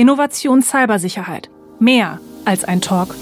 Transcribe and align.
Innovation 0.00 0.62
Cybersicherheit. 0.62 1.50
Mehr 1.78 2.20
als 2.46 2.64
ein 2.64 2.80
Talk. 2.80 3.14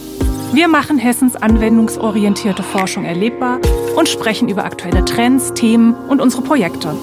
Wir 0.52 0.68
machen 0.68 0.96
Hessens 0.96 1.34
anwendungsorientierte 1.34 2.62
Forschung 2.62 3.04
erlebbar 3.04 3.60
und 3.96 4.08
sprechen 4.08 4.48
über 4.48 4.64
aktuelle 4.64 5.04
Trends, 5.04 5.52
Themen 5.54 5.92
und 6.08 6.20
unsere 6.20 6.42
Projekte. 6.42 6.94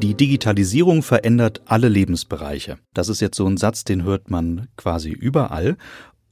Die 0.00 0.14
Digitalisierung 0.14 1.02
verändert 1.02 1.62
alle 1.66 1.88
Lebensbereiche. 1.88 2.78
Das 2.92 3.08
ist 3.08 3.20
jetzt 3.20 3.38
so 3.38 3.46
ein 3.48 3.56
Satz, 3.56 3.82
den 3.82 4.04
hört 4.04 4.30
man 4.30 4.68
quasi 4.76 5.10
überall. 5.10 5.76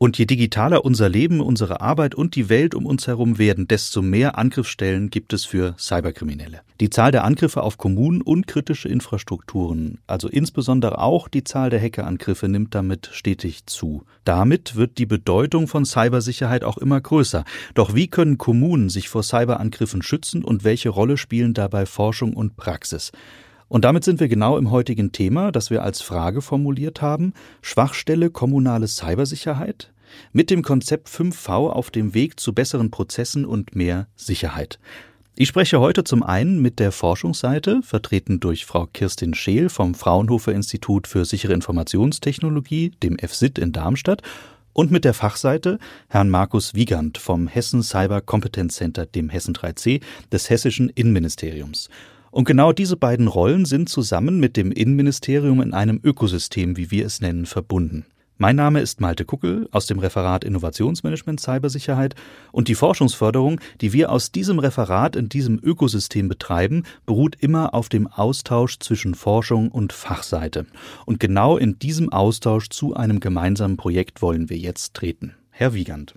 Und 0.03 0.19
je 0.19 0.27
digitaler 0.27 0.85
unser 0.85 1.09
Leben, 1.09 1.41
unsere 1.41 1.81
Arbeit 1.81 2.17
und 2.17 2.35
die 2.35 2.49
Welt 2.49 2.75
um 2.75 2.87
uns 2.87 3.07
herum 3.07 3.39
werden, 3.39 3.69
desto 3.69 4.03
mehr 4.03 4.37
Angriffsstellen 4.37 5.11
gibt 5.11 5.33
es 5.33 5.45
für 5.45 5.77
Cyberkriminelle. 5.79 6.63
Die 6.81 6.91
Zahl 6.91 7.13
der 7.13 7.23
Angriffe 7.23 7.63
auf 7.63 7.79
Kommunen 7.79 8.21
und 8.21 8.49
kritische 8.49 8.89
Infrastrukturen, 8.89 9.99
also 10.09 10.27
insbesondere 10.27 10.99
auch 10.99 11.29
die 11.29 11.45
Zahl 11.45 11.71
der 11.71 11.81
Hackerangriffe, 11.81 12.49
nimmt 12.49 12.75
damit 12.75 13.11
stetig 13.13 13.67
zu. 13.67 14.03
Damit 14.25 14.75
wird 14.75 14.99
die 14.99 15.07
Bedeutung 15.07 15.69
von 15.69 15.85
Cybersicherheit 15.85 16.65
auch 16.65 16.79
immer 16.79 17.01
größer. 17.01 17.45
Doch 17.75 17.95
wie 17.95 18.09
können 18.09 18.39
Kommunen 18.39 18.89
sich 18.89 19.09
vor 19.09 19.23
Cyberangriffen 19.23 20.03
schützen 20.03 20.43
und 20.43 20.65
welche 20.65 20.89
Rolle 20.89 21.17
spielen 21.17 21.55
dabei 21.55 21.87
Forschung 21.87 22.35
und 22.35 22.57
Praxis? 22.57 23.13
Und 23.69 23.87
damit 23.87 24.05
sind 24.05 24.21
wir 24.21 24.29
genau 24.29 24.59
im 24.59 24.71
heutigen 24.71 25.13
Thema, 25.13 25.51
das 25.51 25.71
wir 25.71 25.83
als 25.83 26.03
Frage 26.03 26.43
formuliert 26.43 27.01
haben, 27.01 27.33
Schwachstelle 27.63 28.29
kommunale 28.29 28.87
Cybersicherheit 28.87 29.93
mit 30.33 30.51
dem 30.51 30.63
Konzept 30.63 31.09
5V 31.09 31.71
auf 31.71 31.91
dem 31.91 32.15
Weg 32.15 32.39
zu 32.41 32.53
besseren 32.53 32.91
Prozessen 32.91 33.45
und 33.45 33.75
mehr 33.75 34.09
Sicherheit. 34.17 34.79
Ich 35.35 35.49
spreche 35.49 35.81
heute 35.81 36.05
zum 36.05 36.23
einen 36.23 36.61
mit 36.61 36.79
der 36.79 36.93
Forschungsseite, 36.93 37.81
vertreten 37.83 38.39
durch 38.39 38.67
Frau 38.67 38.87
Kirstin 38.87 39.33
Scheel 39.33 39.71
vom 39.71 39.95
Fraunhofer 39.95 40.53
Institut 40.53 41.07
für 41.07 41.25
sichere 41.25 41.55
Informationstechnologie, 41.55 42.91
dem 43.03 43.17
FSIT 43.19 43.59
in 43.59 43.73
Darmstadt, 43.73 44.23
und 44.75 44.91
mit 44.91 45.05
der 45.05 45.15
Fachseite 45.15 45.79
Herrn 46.09 46.31
Markus 46.31 46.75
Wiegand 46.75 47.19
vom 47.19 47.49
Hessen 47.49 47.83
Cyber 47.83 48.21
Competence 48.21 48.77
Center, 48.77 49.07
dem 49.07 49.31
Hessen 49.31 49.55
3C 49.55 50.03
des 50.31 50.51
hessischen 50.51 50.89
Innenministeriums. 50.91 51.89
Und 52.31 52.45
genau 52.45 52.73
diese 52.73 52.97
beiden 52.97 53.29
Rollen 53.29 53.67
sind 53.67 53.89
zusammen 53.89 54.41
mit 54.41 54.57
dem 54.57 54.73
Innenministerium 54.73 55.61
in 55.61 55.75
einem 55.75 56.01
Ökosystem, 56.03 56.77
wie 56.77 56.91
wir 56.91 57.05
es 57.05 57.21
nennen, 57.21 57.45
verbunden. 57.45 58.07
Mein 58.43 58.57
Name 58.57 58.81
ist 58.81 59.01
Malte 59.01 59.25
Kuckel 59.25 59.69
aus 59.71 59.87
dem 59.87 60.01
Referat 60.01 60.43
Innovationsmanagement 60.43 61.39
Cybersicherheit 61.39 62.17
und 62.51 62.67
die 62.67 62.75
Forschungsförderung, 62.75 63.61
die 63.81 63.93
wir 63.93 64.11
aus 64.11 64.33
diesem 64.33 64.59
Referat 64.59 65.15
in 65.15 65.29
diesem 65.29 65.61
Ökosystem 65.63 66.29
betreiben, 66.29 66.83
beruht 67.07 67.37
immer 67.39 67.73
auf 67.73 67.89
dem 67.89 68.09
Austausch 68.09 68.81
zwischen 68.81 69.15
Forschung 69.15 69.71
und 69.71 69.93
Fachseite. 69.93 70.67
Und 71.07 71.21
genau 71.21 71.57
in 71.57 71.79
diesem 71.79 72.13
Austausch 72.13 72.69
zu 72.69 72.97
einem 72.97 73.21
gemeinsamen 73.21 73.77
Projekt 73.77 74.23
wollen 74.23 74.51
wir 74.51 74.59
jetzt 74.59 74.95
treten. 74.95 75.37
Herr 75.51 75.73
Wiegand. 75.73 76.17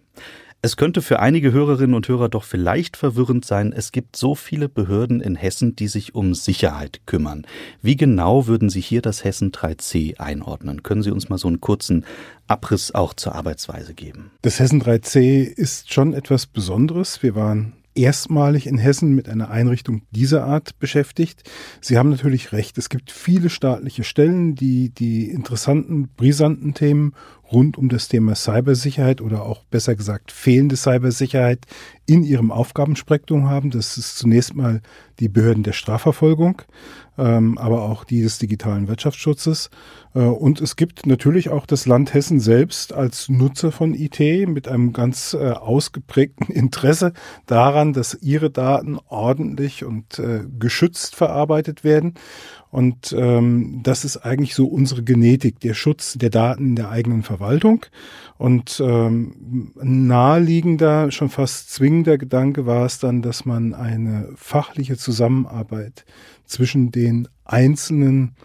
Es 0.65 0.77
könnte 0.77 1.03
für 1.03 1.19
einige 1.19 1.51
Hörerinnen 1.51 1.93
und 1.95 2.07
Hörer 2.07 2.27
doch 2.27 2.43
vielleicht 2.43 2.97
verwirrend 2.97 3.45
sein, 3.45 3.71
es 3.71 3.91
gibt 3.91 4.15
so 4.15 4.33
viele 4.33 4.67
Behörden 4.67 5.21
in 5.21 5.35
Hessen, 5.35 5.75
die 5.75 5.87
sich 5.87 6.15
um 6.15 6.33
Sicherheit 6.33 7.01
kümmern. 7.05 7.45
Wie 7.83 7.95
genau 7.95 8.47
würden 8.47 8.71
Sie 8.71 8.81
hier 8.81 9.03
das 9.03 9.23
Hessen 9.23 9.51
3C 9.51 10.17
einordnen? 10.17 10.81
Können 10.81 11.03
Sie 11.03 11.11
uns 11.11 11.29
mal 11.29 11.37
so 11.37 11.49
einen 11.49 11.61
kurzen 11.61 12.03
Abriss 12.47 12.95
auch 12.95 13.13
zur 13.13 13.35
Arbeitsweise 13.35 13.93
geben? 13.93 14.31
Das 14.41 14.59
Hessen 14.59 14.81
3C 14.81 15.43
ist 15.43 15.93
schon 15.93 16.15
etwas 16.15 16.47
Besonderes. 16.47 17.21
Wir 17.21 17.35
waren 17.35 17.73
erstmalig 17.95 18.67
in 18.67 18.77
Hessen 18.77 19.15
mit 19.15 19.29
einer 19.29 19.49
Einrichtung 19.49 20.01
dieser 20.11 20.45
Art 20.45 20.77
beschäftigt. 20.79 21.49
Sie 21.81 21.97
haben 21.97 22.09
natürlich 22.09 22.51
recht. 22.51 22.77
Es 22.77 22.89
gibt 22.89 23.11
viele 23.11 23.49
staatliche 23.49 24.03
Stellen, 24.03 24.55
die 24.55 24.89
die 24.89 25.29
interessanten, 25.29 26.09
brisanten 26.15 26.73
Themen 26.73 27.13
rund 27.51 27.77
um 27.77 27.89
das 27.89 28.07
Thema 28.07 28.35
Cybersicherheit 28.35 29.21
oder 29.21 29.43
auch 29.43 29.63
besser 29.65 29.95
gesagt 29.95 30.31
fehlende 30.31 30.75
Cybersicherheit 30.75 31.65
in 32.05 32.23
ihrem 32.23 32.51
Aufgabenspektrum 32.51 33.49
haben. 33.49 33.71
Das 33.71 33.97
ist 33.97 34.17
zunächst 34.17 34.55
mal 34.55 34.81
die 35.19 35.29
Behörden 35.29 35.63
der 35.63 35.73
Strafverfolgung, 35.73 36.63
ähm, 37.17 37.57
aber 37.57 37.83
auch 37.83 38.03
die 38.03 38.21
des 38.21 38.39
digitalen 38.39 38.87
Wirtschaftsschutzes. 38.87 39.69
Äh, 40.15 40.19
und 40.21 40.61
es 40.61 40.75
gibt 40.75 41.05
natürlich 41.05 41.49
auch 41.49 41.67
das 41.67 41.85
Land 41.85 42.13
Hessen 42.13 42.39
selbst 42.39 42.93
als 42.93 43.29
Nutzer 43.29 43.71
von 43.71 43.93
IT 43.93 44.19
mit 44.47 44.67
einem 44.67 44.93
ganz 44.93 45.33
äh, 45.33 45.51
ausgeprägten 45.51 46.47
Interesse 46.55 47.13
daran, 47.45 47.93
dass 47.93 48.17
ihre 48.21 48.49
Daten 48.49 48.97
ordentlich 49.07 49.83
und 49.83 50.17
äh, 50.17 50.43
geschützt 50.57 51.15
verarbeitet 51.15 51.83
werden. 51.83 52.15
Und 52.71 53.15
ähm, 53.17 53.79
das 53.83 54.03
ist 54.03 54.17
eigentlich 54.17 54.53
so 54.53 54.65
unsere 54.65 55.01
Genetik, 55.01 55.61
der 55.61 55.73
Schutz 55.73 56.17
der 56.17 56.29
Daten 56.29 56.69
in 56.69 56.75
der 56.75 56.89
eigenen 56.89 57.23
Verwaltung. 57.23 57.85
Und 58.37 58.81
ähm, 58.85 59.71
naheliegender, 59.81 61.09
schon 61.09 61.29
fast 61.29 61.71
zwingender 61.71 62.17
Gedanke 62.17 62.65
war 62.65 62.85
es 62.85 62.99
dann, 62.99 63.21
dass 63.21 63.45
man 63.45 63.73
eine 63.73 64.27
fachliche 64.35 64.97
Zusammenarbeit 64.97 66.03
zwischen 66.45 66.91
den 66.91 67.29
einzelnen 67.45 68.35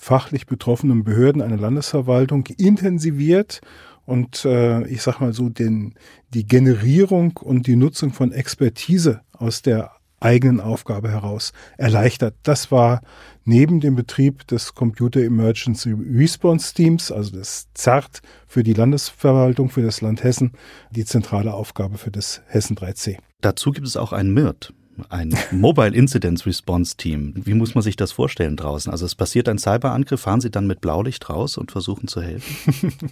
fachlich 0.00 0.46
betroffenen 0.46 1.04
Behörden 1.04 1.42
einer 1.42 1.58
Landesverwaltung 1.58 2.46
intensiviert 2.56 3.60
und 4.06 4.46
äh, 4.46 4.86
ich 4.86 5.02
sag 5.02 5.20
mal 5.20 5.34
so 5.34 5.50
den 5.50 5.94
die 6.32 6.46
Generierung 6.46 7.36
und 7.36 7.66
die 7.66 7.76
Nutzung 7.76 8.14
von 8.14 8.32
Expertise 8.32 9.20
aus 9.32 9.60
der 9.60 9.90
eigenen 10.18 10.60
Aufgabe 10.60 11.10
heraus 11.10 11.52
erleichtert. 11.76 12.34
Das 12.44 12.72
war 12.72 13.02
neben 13.44 13.80
dem 13.80 13.94
Betrieb 13.94 14.46
des 14.46 14.74
Computer 14.74 15.20
Emergency 15.20 15.92
Response 15.92 16.72
Teams, 16.72 17.12
also 17.12 17.32
des 17.32 17.68
ZERT 17.74 18.22
für 18.46 18.62
die 18.62 18.74
Landesverwaltung, 18.74 19.68
für 19.68 19.82
das 19.82 20.00
Land 20.00 20.24
Hessen, 20.24 20.52
die 20.90 21.04
zentrale 21.04 21.52
Aufgabe 21.52 21.98
für 21.98 22.10
das 22.10 22.40
Hessen 22.46 22.74
3C. 22.74 23.18
Dazu 23.42 23.70
gibt 23.70 23.86
es 23.86 23.98
auch 23.98 24.12
ein 24.12 24.32
MIRT, 24.32 24.72
ein 25.08 25.34
Mobile 25.50 25.94
Incident 25.94 26.44
Response 26.46 26.96
Team. 26.96 27.34
Wie 27.36 27.54
muss 27.54 27.74
man 27.74 27.82
sich 27.82 27.96
das 27.96 28.12
vorstellen 28.12 28.56
draußen? 28.56 28.92
Also 28.92 29.06
es 29.06 29.14
passiert 29.14 29.48
ein 29.48 29.58
Cyberangriff, 29.58 30.20
fahren 30.20 30.40
Sie 30.40 30.50
dann 30.50 30.66
mit 30.66 30.80
Blaulicht 30.80 31.28
raus 31.30 31.56
und 31.56 31.72
versuchen 31.72 32.08
zu 32.08 32.22
helfen? 32.22 32.92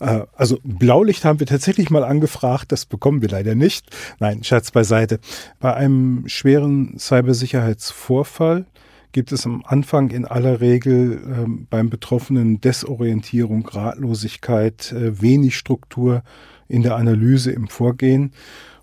Äh, 0.00 0.22
also 0.34 0.58
Blaulicht 0.64 1.24
haben 1.24 1.38
wir 1.38 1.46
tatsächlich 1.46 1.90
mal 1.90 2.02
angefragt, 2.04 2.72
das 2.72 2.86
bekommen 2.86 3.20
wir 3.22 3.28
leider 3.28 3.54
nicht. 3.54 3.86
Nein, 4.18 4.42
Scherz 4.42 4.70
beiseite. 4.70 5.20
Bei 5.60 5.74
einem 5.74 6.24
schweren 6.26 6.98
Cybersicherheitsvorfall 6.98 8.66
gibt 9.12 9.32
es 9.32 9.46
am 9.46 9.62
Anfang 9.64 10.10
in 10.10 10.24
aller 10.24 10.60
Regel 10.60 11.14
äh, 11.14 11.64
beim 11.70 11.90
Betroffenen 11.90 12.60
Desorientierung, 12.60 13.66
Ratlosigkeit, 13.66 14.92
äh, 14.92 15.20
wenig 15.20 15.56
Struktur 15.56 16.22
in 16.68 16.82
der 16.82 16.96
Analyse, 16.96 17.52
im 17.52 17.68
Vorgehen. 17.68 18.32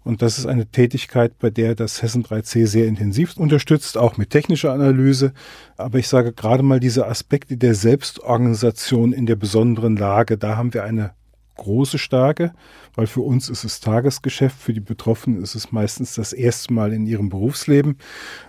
Und 0.09 0.23
das 0.23 0.39
ist 0.39 0.47
eine 0.47 0.65
Tätigkeit, 0.65 1.37
bei 1.37 1.51
der 1.51 1.75
das 1.75 2.01
Hessen 2.01 2.23
3C 2.23 2.65
sehr 2.65 2.87
intensiv 2.87 3.37
unterstützt, 3.37 3.95
auch 3.95 4.17
mit 4.17 4.31
technischer 4.31 4.73
Analyse. 4.73 5.33
Aber 5.77 5.99
ich 5.99 6.07
sage 6.07 6.33
gerade 6.33 6.63
mal 6.63 6.79
diese 6.79 7.05
Aspekte 7.05 7.57
der 7.57 7.75
Selbstorganisation 7.75 9.13
in 9.13 9.27
der 9.27 9.35
besonderen 9.35 9.95
Lage, 9.95 10.39
da 10.39 10.57
haben 10.57 10.73
wir 10.73 10.83
eine 10.83 11.11
große 11.59 11.97
Stärke, 11.97 12.53
weil 12.95 13.07
für 13.07 13.21
uns 13.21 13.49
ist 13.49 13.63
es 13.63 13.79
Tagesgeschäft, 13.79 14.57
für 14.57 14.73
die 14.73 14.79
Betroffenen 14.79 15.43
ist 15.43 15.55
es 15.55 15.71
meistens 15.71 16.15
das 16.15 16.33
erste 16.33 16.73
Mal 16.73 16.93
in 16.93 17.05
ihrem 17.05 17.29
Berufsleben. 17.29 17.97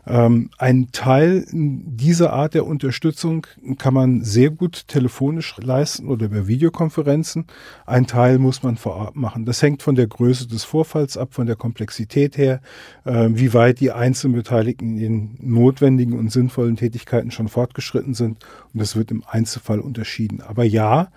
Ähm, 0.07 0.51
ein 0.59 0.89
Teil 0.93 1.47
dieser 1.53 2.33
Art 2.33 2.55
der 2.55 2.67
Unterstützung 2.67 3.47
kann 3.79 3.95
man 3.95 4.23
sehr 4.23 4.51
gut 4.51 4.89
telefonisch 4.89 5.57
leisten 5.59 6.09
oder 6.09 6.27
über 6.27 6.47
Videokonferenzen. 6.47 7.47
Ein 7.87 8.07
Teil 8.07 8.39
muss 8.39 8.63
man 8.63 8.77
vor 8.77 8.95
Ort 8.95 9.17
machen. 9.17 9.45
Das 9.45 9.63
hängt 9.63 9.83
von 9.83 9.95
der 9.95 10.07
Größe 10.07 10.47
des 10.47 10.65
Vorfalls 10.65 11.17
ab, 11.17 11.35
von 11.35 11.47
der 11.47 11.57
Komplexität 11.57 12.39
her, 12.39 12.61
äh, 13.05 13.29
wie 13.31 13.53
weit 13.53 13.81
die 13.81 13.93
einzelnen 13.93 14.35
Beteiligten 14.35 14.99
in 14.99 15.37
notwendigen 15.41 16.19
und 16.19 16.31
sinnvollen 16.31 16.77
Tätigkeiten 16.77 17.31
schon 17.31 17.49
fortgeschritten 17.49 18.15
sind. 18.15 18.45
Und 18.73 18.81
das 18.81 18.97
wird 18.97 19.11
im 19.11 19.25
Einzelfall 19.27 19.81
unterschieden. 19.81 20.41
Aber 20.41 20.65
ja, 20.65 21.09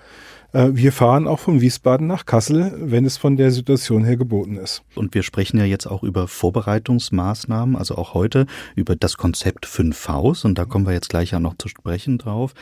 wir 0.56 0.92
fahren 0.92 1.28
auch 1.28 1.40
von 1.40 1.62
Wiesbaden 1.62 2.06
nach 2.06 2.28
Kassel, 2.28 2.76
wenn 2.78 3.06
es 3.06 3.18
von 3.18 3.38
der 3.38 3.50
Situation 3.50 4.04
her 4.04 4.18
geboten 4.18 4.58
ist. 4.58 4.84
Und 4.94 5.16
wir 5.16 5.24
sprechen 5.24 5.58
ja 5.58 5.66
jetzt 5.66 5.88
auch 5.88 6.04
über 6.04 6.28
Vorbereitungsmaßnahmen, 6.28 7.76
also 7.76 7.96
auch 7.96 8.14
heute 8.14 8.46
über 8.76 8.96
das 8.96 9.18
Konzept 9.18 9.66
5Vs 9.66 10.46
und 10.46 10.60
da 10.60 10.66
kommen 10.66 10.86
wir 10.86 10.94
jetzt 10.94 11.10
gleich 11.10 11.32
ja 11.32 11.40
noch 11.40 11.56
zu 11.58 11.70
sprechen 11.70 12.20
drauf. 12.20 12.54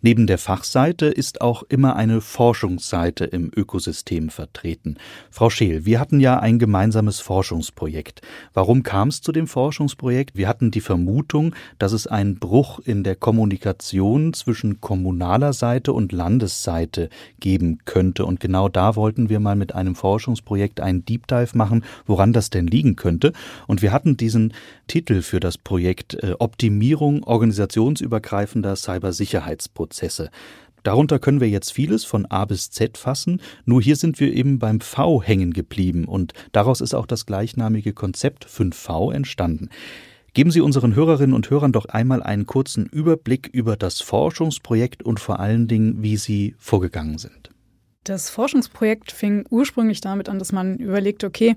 Neben 0.00 0.28
der 0.28 0.38
Fachseite 0.38 1.06
ist 1.06 1.40
auch 1.40 1.64
immer 1.64 1.96
eine 1.96 2.20
Forschungsseite 2.20 3.24
im 3.24 3.50
Ökosystem 3.52 4.30
vertreten. 4.30 4.96
Frau 5.32 5.50
Scheel, 5.50 5.84
wir 5.84 5.98
hatten 5.98 6.20
ja 6.20 6.38
ein 6.38 6.60
gemeinsames 6.60 7.18
Forschungsprojekt. 7.18 8.22
Warum 8.54 8.84
kam 8.84 9.08
es 9.08 9.22
zu 9.22 9.32
dem 9.32 9.48
Forschungsprojekt? 9.48 10.36
Wir 10.36 10.46
hatten 10.46 10.70
die 10.70 10.80
Vermutung, 10.80 11.56
dass 11.80 11.90
es 11.90 12.06
einen 12.06 12.38
Bruch 12.38 12.78
in 12.78 13.02
der 13.02 13.16
Kommunikation 13.16 14.34
zwischen 14.34 14.80
kommunaler 14.80 15.52
Seite 15.52 15.92
und 15.92 16.12
Landesseite 16.12 17.10
geben 17.40 17.78
könnte. 17.84 18.24
Und 18.24 18.40
genau 18.40 18.68
da 18.68 18.96
wollten 18.96 19.28
wir 19.28 19.40
mal 19.40 19.56
mit 19.56 19.74
einem 19.74 19.94
Forschungsprojekt 19.94 20.80
einen 20.80 21.04
Deep 21.04 21.26
Dive 21.26 21.56
machen, 21.56 21.84
woran 22.06 22.32
das 22.32 22.50
denn 22.50 22.66
liegen 22.66 22.96
könnte. 22.96 23.32
Und 23.66 23.82
wir 23.82 23.92
hatten 23.92 24.16
diesen 24.16 24.52
Titel 24.86 25.22
für 25.22 25.40
das 25.40 25.58
Projekt 25.58 26.14
äh, 26.14 26.34
Optimierung 26.38 27.24
organisationsübergreifender 27.24 28.76
Cybersicherheitsprozesse. 28.76 30.30
Darunter 30.82 31.18
können 31.18 31.40
wir 31.40 31.48
jetzt 31.48 31.72
vieles 31.72 32.04
von 32.04 32.26
A 32.26 32.44
bis 32.46 32.70
Z 32.70 32.96
fassen, 32.96 33.42
nur 33.64 33.82
hier 33.82 33.96
sind 33.96 34.18
wir 34.18 34.32
eben 34.32 34.58
beim 34.58 34.80
V 34.80 35.22
hängen 35.22 35.52
geblieben 35.52 36.06
und 36.06 36.32
daraus 36.52 36.80
ist 36.80 36.94
auch 36.94 37.06
das 37.06 37.26
gleichnamige 37.26 37.92
Konzept 37.92 38.46
5V 38.46 39.12
entstanden. 39.12 39.68
Geben 40.40 40.52
Sie 40.52 40.62
unseren 40.62 40.94
Hörerinnen 40.94 41.36
und 41.36 41.50
Hörern 41.50 41.70
doch 41.70 41.84
einmal 41.84 42.22
einen 42.22 42.46
kurzen 42.46 42.86
Überblick 42.86 43.50
über 43.52 43.76
das 43.76 44.00
Forschungsprojekt 44.00 45.02
und 45.02 45.20
vor 45.20 45.38
allen 45.38 45.68
Dingen, 45.68 46.02
wie 46.02 46.16
Sie 46.16 46.54
vorgegangen 46.58 47.18
sind. 47.18 47.50
Das 48.04 48.30
Forschungsprojekt 48.30 49.12
fing 49.12 49.44
ursprünglich 49.50 50.00
damit 50.00 50.30
an, 50.30 50.38
dass 50.38 50.50
man 50.50 50.78
überlegt, 50.78 51.24
okay, 51.24 51.56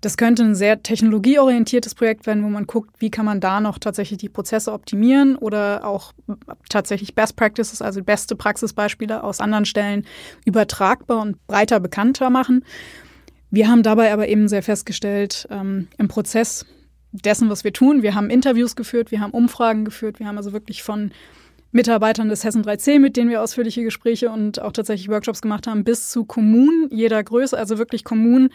das 0.00 0.16
könnte 0.16 0.42
ein 0.42 0.56
sehr 0.56 0.82
technologieorientiertes 0.82 1.94
Projekt 1.94 2.26
werden, 2.26 2.42
wo 2.42 2.48
man 2.48 2.66
guckt, 2.66 2.90
wie 2.98 3.10
kann 3.10 3.24
man 3.24 3.38
da 3.38 3.60
noch 3.60 3.78
tatsächlich 3.78 4.18
die 4.18 4.28
Prozesse 4.28 4.72
optimieren 4.72 5.36
oder 5.36 5.86
auch 5.86 6.12
tatsächlich 6.68 7.14
Best 7.14 7.36
Practices, 7.36 7.80
also 7.82 8.02
beste 8.02 8.34
Praxisbeispiele 8.34 9.22
aus 9.22 9.38
anderen 9.38 9.64
Stellen 9.64 10.04
übertragbar 10.44 11.22
und 11.22 11.46
breiter 11.46 11.78
bekannter 11.78 12.30
machen. 12.30 12.64
Wir 13.52 13.68
haben 13.68 13.84
dabei 13.84 14.12
aber 14.12 14.26
eben 14.26 14.48
sehr 14.48 14.64
festgestellt, 14.64 15.46
ähm, 15.52 15.86
im 15.98 16.08
Prozess 16.08 16.66
dessen, 17.12 17.48
was 17.50 17.64
wir 17.64 17.72
tun, 17.72 18.02
wir 18.02 18.14
haben 18.14 18.30
Interviews 18.30 18.76
geführt, 18.76 19.10
wir 19.10 19.20
haben 19.20 19.32
Umfragen 19.32 19.84
geführt, 19.84 20.18
wir 20.18 20.26
haben 20.26 20.36
also 20.36 20.52
wirklich 20.52 20.82
von 20.82 21.10
Mitarbeitern 21.70 22.28
des 22.28 22.44
Hessen 22.44 22.64
3C, 22.64 22.98
mit 22.98 23.16
denen 23.16 23.28
wir 23.28 23.42
ausführliche 23.42 23.82
Gespräche 23.82 24.30
und 24.30 24.60
auch 24.60 24.72
tatsächlich 24.72 25.08
Workshops 25.08 25.42
gemacht 25.42 25.66
haben, 25.66 25.84
bis 25.84 26.10
zu 26.10 26.24
Kommunen 26.24 26.88
jeder 26.90 27.22
Größe, 27.22 27.58
also 27.58 27.76
wirklich 27.76 28.04
Kommunen, 28.04 28.48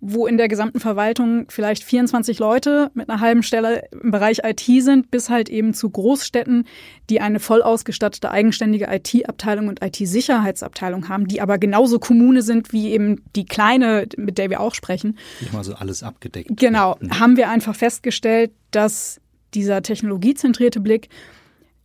wo 0.00 0.26
in 0.26 0.36
der 0.38 0.48
gesamten 0.48 0.80
Verwaltung 0.80 1.46
vielleicht 1.48 1.84
24 1.84 2.38
Leute 2.38 2.90
mit 2.94 3.08
einer 3.08 3.20
halben 3.20 3.42
Stelle 3.42 3.84
im 4.02 4.10
Bereich 4.10 4.40
IT 4.44 4.62
sind, 4.82 5.10
bis 5.10 5.28
halt 5.28 5.48
eben 5.48 5.74
zu 5.74 5.90
Großstädten, 5.90 6.64
die 7.10 7.20
eine 7.20 7.38
voll 7.38 7.62
ausgestattete 7.62 8.30
eigenständige 8.30 8.86
IT-Abteilung 8.90 9.68
und 9.68 9.82
IT-Sicherheitsabteilung 9.84 11.08
haben, 11.08 11.28
die 11.28 11.40
aber 11.40 11.58
genauso 11.58 11.98
Kommune 11.98 12.42
sind 12.42 12.72
wie 12.72 12.92
eben 12.92 13.22
die 13.36 13.44
kleine, 13.44 14.06
mit 14.16 14.38
der 14.38 14.50
wir 14.50 14.60
auch 14.60 14.74
sprechen. 14.74 15.18
Ich 15.40 15.52
mal 15.52 15.64
so 15.64 15.74
alles 15.74 16.02
abgedeckt. 16.02 16.50
Genau, 16.56 16.96
haben 17.10 17.36
wir 17.36 17.50
einfach 17.50 17.74
festgestellt, 17.74 18.52
dass 18.70 19.20
dieser 19.54 19.82
technologiezentrierte 19.82 20.80
Blick 20.80 21.08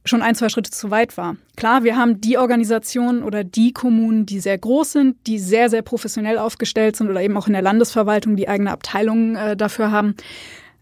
schon 0.06 0.22
ein, 0.22 0.36
zwei 0.36 0.50
Schritte 0.50 0.72
zu 0.72 0.92
weit 0.92 1.18
war. 1.18 1.36
Klar, 1.56 1.84
wir 1.84 1.98
haben 1.98 2.22
die 2.22 2.38
Organisationen 2.38 3.24
oder 3.24 3.44
die 3.44 3.74
Kommunen, 3.74 4.26
die 4.26 4.40
sehr 4.40 4.58
groß 4.58 4.94
sind, 4.94 5.28
die 5.28 5.40
sehr, 5.40 5.70
sehr 5.70 5.82
professionell 5.82 6.38
aufgestellt 6.38 6.96
sind 6.96 7.10
oder 7.10 7.22
eben 7.22 7.38
auch 7.38 7.48
in 7.48 7.54
der 7.54 7.62
Landesverwaltung 7.62 8.36
die 8.36 8.48
eigene 8.48 8.72
Abteilungen 8.72 9.36
äh, 9.36 9.58
dafür 9.58 9.92
haben. 9.92 10.16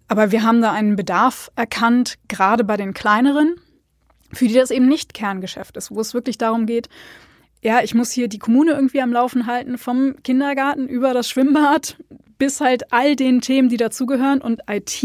Aber 0.07 0.31
wir 0.31 0.43
haben 0.43 0.61
da 0.61 0.71
einen 0.71 0.95
Bedarf 0.95 1.51
erkannt, 1.55 2.15
gerade 2.27 2.63
bei 2.63 2.77
den 2.77 2.93
kleineren, 2.93 3.55
für 4.31 4.47
die 4.47 4.53
das 4.53 4.71
eben 4.71 4.87
nicht 4.87 5.13
Kerngeschäft 5.13 5.75
ist, 5.77 5.91
wo 5.91 5.99
es 5.99 6.13
wirklich 6.13 6.37
darum 6.37 6.65
geht, 6.65 6.87
ja, 7.61 7.81
ich 7.81 7.95
muss 7.95 8.11
hier 8.11 8.27
die 8.27 8.39
Kommune 8.39 8.71
irgendwie 8.71 9.01
am 9.01 9.11
Laufen 9.11 9.47
halten, 9.47 9.77
vom 9.77 10.15
Kindergarten 10.23 10.87
über 10.87 11.13
das 11.13 11.27
Schwimmbad 11.29 11.97
bis 12.37 12.61
halt 12.61 12.91
all 12.91 13.15
den 13.15 13.41
Themen, 13.41 13.69
die 13.69 13.77
dazugehören 13.77 14.41
und 14.41 14.61
IT, 14.69 15.03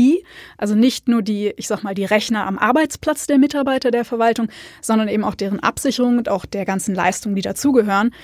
also 0.59 0.75
nicht 0.75 1.09
nur 1.09 1.23
die, 1.23 1.53
ich 1.57 1.69
sag 1.69 1.83
mal, 1.83 1.95
die 1.95 2.05
Rechner 2.05 2.47
am 2.47 2.59
Arbeitsplatz 2.59 3.27
der 3.27 3.39
Mitarbeiter 3.39 3.91
der 3.91 4.05
Verwaltung, 4.05 4.49
sondern 4.81 5.09
eben 5.09 5.25
auch 5.25 5.35
deren 5.35 5.61
Absicherung 5.61 6.19
und 6.19 6.29
auch 6.29 6.47
der 6.47 6.65
ganzen 6.65 6.95
Leistungen, 6.95 7.35
die 7.35 7.43
dazugehören. 7.43 8.15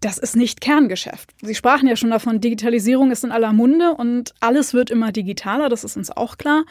Das 0.00 0.18
ist 0.18 0.36
nicht 0.36 0.60
Kerngeschäft. 0.60 1.30
Sie 1.40 1.54
sprachen 1.54 1.88
ja 1.88 1.96
schon 1.96 2.10
davon, 2.10 2.40
Digitalisierung 2.40 3.10
ist 3.10 3.24
in 3.24 3.32
aller 3.32 3.52
Munde 3.52 3.94
und 3.94 4.34
alles 4.40 4.74
wird 4.74 4.90
immer 4.90 5.12
digitaler, 5.12 5.68
das 5.68 5.84
ist 5.84 5.96
uns 5.96 6.10
auch 6.10 6.36
klar. 6.36 6.64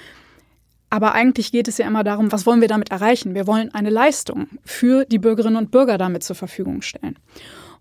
Aber 0.93 1.13
eigentlich 1.13 1.51
geht 1.51 1.67
es 1.67 1.79
ja 1.79 1.87
immer 1.87 2.03
darum, 2.03 2.31
was 2.31 2.45
wollen 2.45 2.61
wir 2.61 2.67
damit 2.67 2.91
erreichen? 2.91 3.33
Wir 3.33 3.47
wollen 3.47 3.73
eine 3.73 3.89
Leistung 3.89 4.47
für 4.63 5.05
die 5.05 5.17
Bürgerinnen 5.17 5.55
und 5.55 5.71
Bürger 5.71 5.97
damit 5.97 6.23
zur 6.23 6.35
Verfügung 6.35 6.83
stellen. 6.83 7.17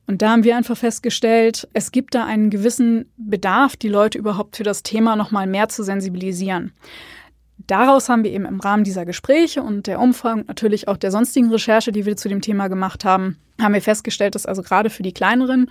Und 0.07 0.21
da 0.21 0.31
haben 0.31 0.45
wir 0.45 0.57
einfach 0.57 0.77
festgestellt, 0.77 1.69
es 1.73 1.93
gibt 1.93 2.15
da 2.15 2.25
einen 2.25 2.51
gewissen 2.51 3.11
Bedarf, 3.17 3.77
die 3.77 3.89
Leute 3.89 4.19
überhaupt 4.19 4.57
für 4.57 4.65
das 4.65 4.83
Thema 4.83 5.17
nochmal 5.17 5.47
mehr 5.47 5.69
zu 5.69 5.83
sensibilisieren. 5.85 6.73
Daraus 7.67 8.09
haben 8.09 8.25
wir 8.25 8.33
eben 8.33 8.45
im 8.45 8.61
Rahmen 8.61 8.83
dieser 8.83 9.07
Gespräche 9.07 9.63
und 9.63 9.87
der 9.87 10.01
Umfragen 10.01 10.41
und 10.41 10.49
natürlich 10.49 10.89
auch 10.89 10.97
der 10.97 11.13
sonstigen 11.13 11.51
Recherche, 11.51 11.93
die 11.93 12.05
wir 12.05 12.17
zu 12.17 12.29
dem 12.29 12.41
Thema 12.41 12.69
gemacht 12.69 13.05
haben, 13.05 13.39
haben 13.61 13.75
wir 13.75 13.83
festgestellt, 13.83 14.35
dass 14.35 14.47
also 14.47 14.63
gerade 14.63 14.91
für 14.91 15.03
die 15.05 15.13
kleineren 15.13 15.71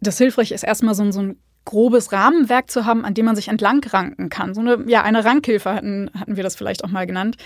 das 0.00 0.18
hilfreich 0.18 0.52
ist, 0.52 0.62
erstmal 0.62 0.94
so, 0.94 1.10
so 1.10 1.20
ein 1.20 1.36
grobes 1.64 2.12
Rahmenwerk 2.12 2.70
zu 2.70 2.84
haben, 2.84 3.04
an 3.04 3.14
dem 3.14 3.24
man 3.24 3.34
sich 3.34 3.48
entlang 3.48 3.82
ranken 3.84 4.28
kann. 4.28 4.54
So 4.54 4.60
eine, 4.60 4.84
ja, 4.86 5.02
eine 5.02 5.24
Rankhilfe 5.24 5.72
hatten, 5.72 6.10
hatten 6.14 6.36
wir 6.36 6.42
das 6.42 6.54
vielleicht 6.54 6.84
auch 6.84 6.90
mal 6.90 7.06
genannt, 7.06 7.36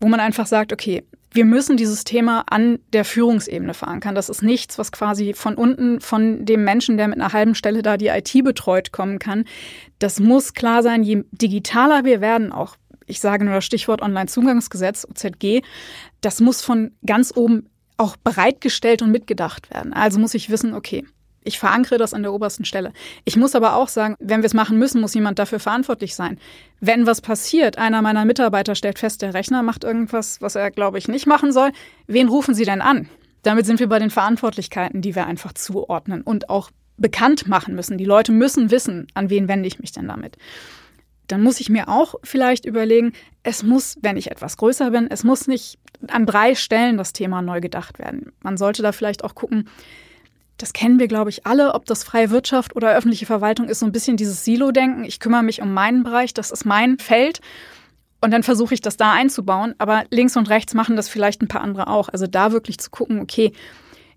wo 0.00 0.08
man 0.08 0.20
einfach 0.20 0.46
sagt, 0.46 0.72
okay, 0.72 1.04
wir 1.32 1.44
müssen 1.44 1.76
dieses 1.76 2.04
Thema 2.04 2.44
an 2.48 2.78
der 2.92 3.04
Führungsebene 3.04 3.74
verankern. 3.74 4.14
Das 4.14 4.28
ist 4.28 4.42
nichts, 4.42 4.78
was 4.78 4.92
quasi 4.92 5.34
von 5.34 5.54
unten 5.54 6.00
von 6.00 6.44
dem 6.44 6.64
Menschen, 6.64 6.96
der 6.96 7.08
mit 7.08 7.18
einer 7.18 7.32
halben 7.32 7.54
Stelle 7.54 7.82
da 7.82 7.96
die 7.96 8.08
IT 8.08 8.32
betreut, 8.44 8.92
kommen 8.92 9.18
kann. 9.18 9.44
Das 9.98 10.20
muss 10.20 10.54
klar 10.54 10.82
sein, 10.82 11.02
je 11.02 11.24
digitaler 11.32 12.04
wir 12.04 12.20
werden, 12.20 12.52
auch 12.52 12.76
ich 13.06 13.20
sage 13.20 13.44
nur 13.44 13.54
das 13.54 13.64
Stichwort 13.64 14.02
Onlinezugangsgesetz, 14.02 15.06
OZG, 15.08 15.62
das 16.20 16.40
muss 16.40 16.62
von 16.62 16.92
ganz 17.04 17.32
oben 17.34 17.68
auch 17.96 18.16
bereitgestellt 18.16 19.02
und 19.02 19.10
mitgedacht 19.10 19.70
werden. 19.70 19.92
Also 19.92 20.18
muss 20.18 20.34
ich 20.34 20.50
wissen, 20.50 20.74
okay, 20.74 21.04
ich 21.44 21.58
verankere 21.58 21.98
das 21.98 22.14
an 22.14 22.22
der 22.22 22.32
obersten 22.32 22.64
Stelle. 22.64 22.92
Ich 23.24 23.36
muss 23.36 23.54
aber 23.54 23.76
auch 23.76 23.88
sagen, 23.88 24.16
wenn 24.20 24.42
wir 24.42 24.46
es 24.46 24.54
machen 24.54 24.78
müssen, 24.78 25.00
muss 25.00 25.14
jemand 25.14 25.38
dafür 25.38 25.60
verantwortlich 25.60 26.14
sein. 26.14 26.38
Wenn 26.80 27.06
was 27.06 27.20
passiert, 27.20 27.78
einer 27.78 28.02
meiner 28.02 28.24
Mitarbeiter 28.24 28.74
stellt 28.74 28.98
fest, 28.98 29.22
der 29.22 29.34
Rechner 29.34 29.62
macht 29.62 29.84
irgendwas, 29.84 30.40
was 30.40 30.54
er, 30.54 30.70
glaube 30.70 30.98
ich, 30.98 31.08
nicht 31.08 31.26
machen 31.26 31.52
soll, 31.52 31.72
wen 32.06 32.28
rufen 32.28 32.54
Sie 32.54 32.64
denn 32.64 32.80
an? 32.80 33.08
Damit 33.42 33.66
sind 33.66 33.80
wir 33.80 33.88
bei 33.88 33.98
den 33.98 34.10
Verantwortlichkeiten, 34.10 35.02
die 35.02 35.14
wir 35.14 35.26
einfach 35.26 35.52
zuordnen 35.52 36.22
und 36.22 36.48
auch 36.48 36.70
bekannt 36.96 37.48
machen 37.48 37.74
müssen. 37.74 37.98
Die 37.98 38.04
Leute 38.04 38.32
müssen 38.32 38.70
wissen, 38.70 39.08
an 39.14 39.30
wen 39.30 39.48
wende 39.48 39.66
ich 39.66 39.80
mich 39.80 39.92
denn 39.92 40.08
damit. 40.08 40.36
Dann 41.26 41.42
muss 41.42 41.60
ich 41.60 41.68
mir 41.68 41.88
auch 41.88 42.14
vielleicht 42.22 42.64
überlegen, 42.66 43.12
es 43.42 43.62
muss, 43.62 43.96
wenn 44.02 44.16
ich 44.16 44.30
etwas 44.30 44.56
größer 44.56 44.90
bin, 44.90 45.10
es 45.10 45.24
muss 45.24 45.48
nicht 45.48 45.78
an 46.08 46.26
drei 46.26 46.54
Stellen 46.54 46.96
das 46.96 47.12
Thema 47.12 47.42
neu 47.42 47.60
gedacht 47.60 47.98
werden. 47.98 48.32
Man 48.42 48.56
sollte 48.56 48.82
da 48.82 48.92
vielleicht 48.92 49.24
auch 49.24 49.34
gucken, 49.34 49.68
das 50.58 50.72
kennen 50.72 50.98
wir, 50.98 51.08
glaube 51.08 51.30
ich, 51.30 51.46
alle, 51.46 51.74
ob 51.74 51.86
das 51.86 52.04
freie 52.04 52.30
Wirtschaft 52.30 52.76
oder 52.76 52.94
öffentliche 52.94 53.26
Verwaltung 53.26 53.68
ist, 53.68 53.80
so 53.80 53.86
ein 53.86 53.92
bisschen 53.92 54.16
dieses 54.16 54.44
Silo-Denken. 54.44 55.04
Ich 55.04 55.20
kümmere 55.20 55.42
mich 55.42 55.60
um 55.60 55.74
meinen 55.74 56.04
Bereich, 56.04 56.34
das 56.34 56.50
ist 56.50 56.64
mein 56.64 56.98
Feld. 56.98 57.40
Und 58.20 58.30
dann 58.30 58.44
versuche 58.44 58.72
ich 58.72 58.80
das 58.80 58.96
da 58.96 59.12
einzubauen. 59.12 59.74
Aber 59.78 60.04
links 60.10 60.36
und 60.36 60.48
rechts 60.48 60.74
machen 60.74 60.94
das 60.94 61.08
vielleicht 61.08 61.42
ein 61.42 61.48
paar 61.48 61.62
andere 61.62 61.88
auch. 61.88 62.08
Also 62.08 62.28
da 62.28 62.52
wirklich 62.52 62.78
zu 62.78 62.90
gucken, 62.90 63.20
okay, 63.20 63.52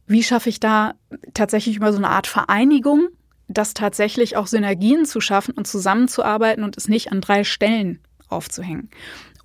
wie 0.05 0.21
schaffe 0.21 0.49
ich 0.49 0.59
da 0.59 0.93
tatsächlich 1.33 1.77
über 1.77 1.91
so 1.91 1.97
eine 1.97 2.09
Art 2.09 2.27
Vereinigung, 2.27 3.07
das 3.47 3.73
tatsächlich 3.73 4.37
auch 4.37 4.47
Synergien 4.47 5.05
zu 5.05 5.21
schaffen 5.21 5.55
und 5.55 5.65
zusammenzuarbeiten 5.65 6.63
und 6.63 6.77
es 6.77 6.87
nicht 6.87 7.11
an 7.11 7.21
drei 7.21 7.43
Stellen 7.43 7.99
aufzuhängen. 8.29 8.89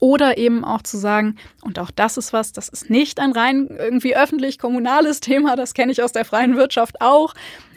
Oder 0.00 0.38
eben 0.38 0.64
auch 0.64 0.82
zu 0.82 0.96
sagen, 0.96 1.36
und 1.62 1.78
auch 1.78 1.90
das 1.90 2.16
ist 2.16 2.32
was, 2.32 2.52
das 2.52 2.68
ist 2.68 2.90
nicht 2.90 3.20
ein 3.20 3.32
rein 3.32 3.68
irgendwie 3.68 4.16
öffentlich-kommunales 4.16 5.20
Thema, 5.20 5.56
das 5.56 5.74
kenne 5.74 5.92
ich 5.92 6.02
aus 6.02 6.12
der 6.12 6.24
freien 6.24 6.56
Wirtschaft 6.56 7.00
auch, 7.00 7.34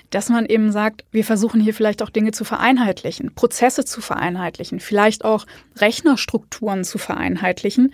dass 0.09 0.29
man 0.29 0.45
eben 0.45 0.71
sagt, 0.71 1.03
wir 1.11 1.25
versuchen 1.25 1.59
hier 1.59 1.73
vielleicht 1.73 2.01
auch 2.01 2.09
Dinge 2.09 2.31
zu 2.31 2.45
vereinheitlichen, 2.45 3.33
Prozesse 3.35 3.83
zu 3.83 3.99
vereinheitlichen, 3.99 4.79
vielleicht 4.79 5.25
auch 5.25 5.45
Rechnerstrukturen 5.77 6.83
zu 6.83 6.97
vereinheitlichen, 6.97 7.93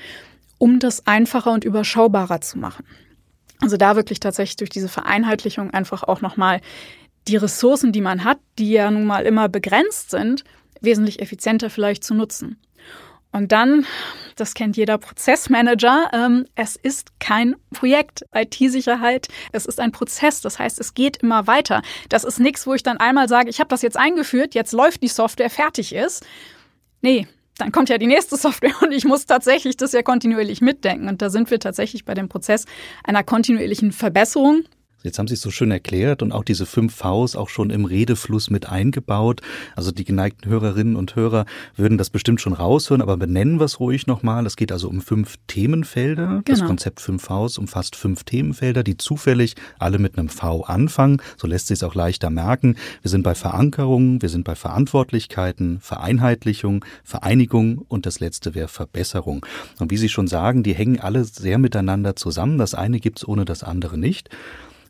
um 0.57 0.79
das 0.79 1.07
einfacher 1.07 1.51
und 1.51 1.63
überschaubarer 1.63 2.41
zu 2.41 2.59
machen. 2.59 2.85
Also 3.61 3.77
da 3.77 3.95
wirklich 3.95 4.19
tatsächlich 4.19 4.57
durch 4.57 4.69
diese 4.69 4.89
Vereinheitlichung 4.89 5.71
einfach 5.71 6.03
auch 6.03 6.21
nochmal 6.21 6.61
die 7.27 7.37
Ressourcen, 7.37 7.91
die 7.91 8.01
man 8.01 8.23
hat, 8.23 8.39
die 8.57 8.71
ja 8.71 8.91
nun 8.91 9.05
mal 9.05 9.25
immer 9.25 9.49
begrenzt 9.49 10.11
sind, 10.11 10.43
wesentlich 10.81 11.21
effizienter 11.21 11.69
vielleicht 11.69 12.03
zu 12.03 12.13
nutzen. 12.13 12.57
Und 13.31 13.51
dann, 13.51 13.85
das 14.35 14.55
kennt 14.55 14.75
jeder 14.75 14.97
Prozessmanager, 14.97 16.09
ähm, 16.13 16.45
es 16.55 16.75
ist 16.75 17.19
kein 17.19 17.55
Projekt. 17.71 18.23
IT-Sicherheit, 18.33 19.27
es 19.51 19.65
ist 19.65 19.79
ein 19.79 19.91
Prozess. 19.91 20.41
Das 20.41 20.57
heißt, 20.57 20.79
es 20.79 20.93
geht 20.93 21.17
immer 21.17 21.45
weiter. 21.45 21.81
Das 22.09 22.23
ist 22.23 22.39
nichts, 22.39 22.65
wo 22.65 22.73
ich 22.73 22.83
dann 22.83 22.97
einmal 22.97 23.27
sage, 23.27 23.49
ich 23.49 23.59
habe 23.59 23.69
das 23.69 23.81
jetzt 23.81 23.97
eingeführt, 23.97 24.55
jetzt 24.55 24.73
läuft 24.73 25.03
die 25.03 25.07
Software, 25.07 25.49
fertig 25.49 25.93
ist. 25.93 26.25
Nee, 27.01 27.27
dann 27.57 27.71
kommt 27.71 27.89
ja 27.89 27.97
die 27.97 28.07
nächste 28.07 28.35
Software 28.37 28.81
und 28.81 28.91
ich 28.91 29.05
muss 29.05 29.25
tatsächlich 29.25 29.77
das 29.77 29.91
ja 29.91 30.01
kontinuierlich 30.01 30.61
mitdenken. 30.61 31.07
Und 31.07 31.21
da 31.21 31.29
sind 31.29 31.51
wir 31.51 31.59
tatsächlich 31.59 32.05
bei 32.05 32.15
dem 32.15 32.29
Prozess 32.29 32.65
einer 33.03 33.23
kontinuierlichen 33.23 33.91
Verbesserung 33.91 34.63
Jetzt 35.03 35.17
haben 35.17 35.27
Sie 35.27 35.35
es 35.35 35.41
so 35.41 35.49
schön 35.49 35.71
erklärt 35.71 36.21
und 36.21 36.33
auch 36.33 36.43
diese 36.43 36.65
fünf 36.65 36.95
Vs 36.95 37.35
auch 37.35 37.47
schon 37.49 37.69
im 37.69 37.85
Redefluss 37.85 38.49
mit 38.49 38.67
eingebaut. 38.67 39.41
Also 39.75 39.91
die 39.91 40.03
geneigten 40.03 40.49
Hörerinnen 40.49 40.97
und 40.97 41.15
Hörer 41.15 41.45
würden 41.77 41.97
das 41.97 42.09
bestimmt 42.09 42.41
schon 42.41 42.53
raushören, 42.53 43.01
aber 43.01 43.15
benennen 43.15 43.59
wir 43.59 43.65
es 43.65 43.79
ruhig 43.79 44.07
nochmal. 44.07 44.45
Es 44.45 44.57
geht 44.57 44.71
also 44.71 44.89
um 44.89 44.99
fünf 44.99 45.35
Themenfelder. 45.47 46.27
Genau. 46.27 46.41
Das 46.45 46.65
Konzept 46.65 46.99
fünf 46.99 47.23
Vs 47.23 47.57
umfasst 47.57 47.95
fünf 47.95 48.25
Themenfelder, 48.25 48.83
die 48.83 48.97
zufällig 48.97 49.55
alle 49.77 49.99
mit 49.99 50.17
einem 50.17 50.27
V 50.27 50.63
anfangen. 50.63 51.21
So 51.37 51.47
lässt 51.47 51.67
sich 51.67 51.79
es 51.79 51.83
auch 51.83 51.95
leichter 51.95 52.29
merken. 52.29 52.75
Wir 53.01 53.09
sind 53.09 53.23
bei 53.23 53.35
Verankerung, 53.35 54.21
wir 54.21 54.29
sind 54.29 54.43
bei 54.43 54.55
Verantwortlichkeiten, 54.55 55.79
Vereinheitlichung, 55.79 56.83
Vereinigung 57.05 57.77
und 57.87 58.05
das 58.05 58.19
letzte 58.19 58.53
wäre 58.53 58.67
Verbesserung. 58.67 59.45
Und 59.79 59.91
wie 59.91 59.97
Sie 59.97 60.09
schon 60.09 60.27
sagen, 60.27 60.63
die 60.63 60.73
hängen 60.73 60.99
alle 60.99 61.23
sehr 61.23 61.57
miteinander 61.57 62.17
zusammen. 62.17 62.57
Das 62.57 62.73
eine 62.73 62.99
gibt's 62.99 63.25
ohne 63.25 63.45
das 63.45 63.63
andere 63.63 63.97
nicht. 63.97 64.29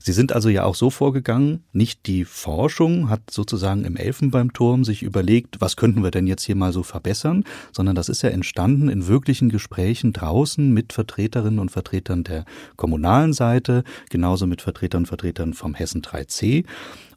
Sie 0.02 0.14
sind 0.14 0.32
also 0.32 0.48
ja 0.48 0.64
auch 0.64 0.76
so 0.76 0.90
vorgegangen, 0.90 1.64
nicht 1.74 2.08
die 2.08 2.24
Forschung 2.24 3.10
hat 3.10 3.30
sozusagen 3.30 3.84
im 3.84 3.98
Elfenbeinturm 3.98 4.86
sich 4.86 5.04
überlegt, 5.04 5.60
was 5.60 5.76
könnten 5.76 6.04
wir 6.04 6.12
denn 6.12 6.26
jetzt 6.26 6.44
hier 6.44 6.56
mal 6.56 6.72
so 6.72 6.84
verbessern, 6.84 7.44
sondern 7.74 7.96
das 7.96 8.08
ist 8.08 8.22
ja 8.22 8.30
entstanden 8.30 8.88
in 8.88 9.08
wirklichen 9.08 9.50
Gesprächen 9.50 10.14
draußen 10.14 10.74
mit 10.74 10.94
Vertreterinnen 10.94 11.60
und 11.60 11.70
Vertretern 11.70 12.24
der 12.24 12.46
kommunalen 12.78 13.34
Seite, 13.34 13.84
genauso 14.10 14.48
mit 14.48 14.62
Vertretern 14.62 15.02
und 15.02 15.08
Vertretern 15.08 15.54
vom 15.54 15.76
Hessen 15.76 16.02
3C. 16.02 16.66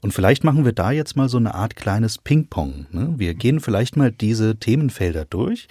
Und 0.02 0.10
vielleicht 0.12 0.42
machen 0.42 0.64
wir 0.64 0.72
da 0.72 0.90
jetzt 0.90 1.16
mal 1.16 1.28
so 1.28 1.36
eine 1.36 1.54
Art 1.54 1.76
kleines 1.76 2.18
Ping-Pong. 2.18 2.86
Ne? 2.90 3.14
Wir 3.18 3.34
gehen 3.34 3.60
vielleicht 3.60 3.96
mal 3.96 4.10
diese 4.10 4.56
Themenfelder 4.56 5.24
durch 5.24 5.68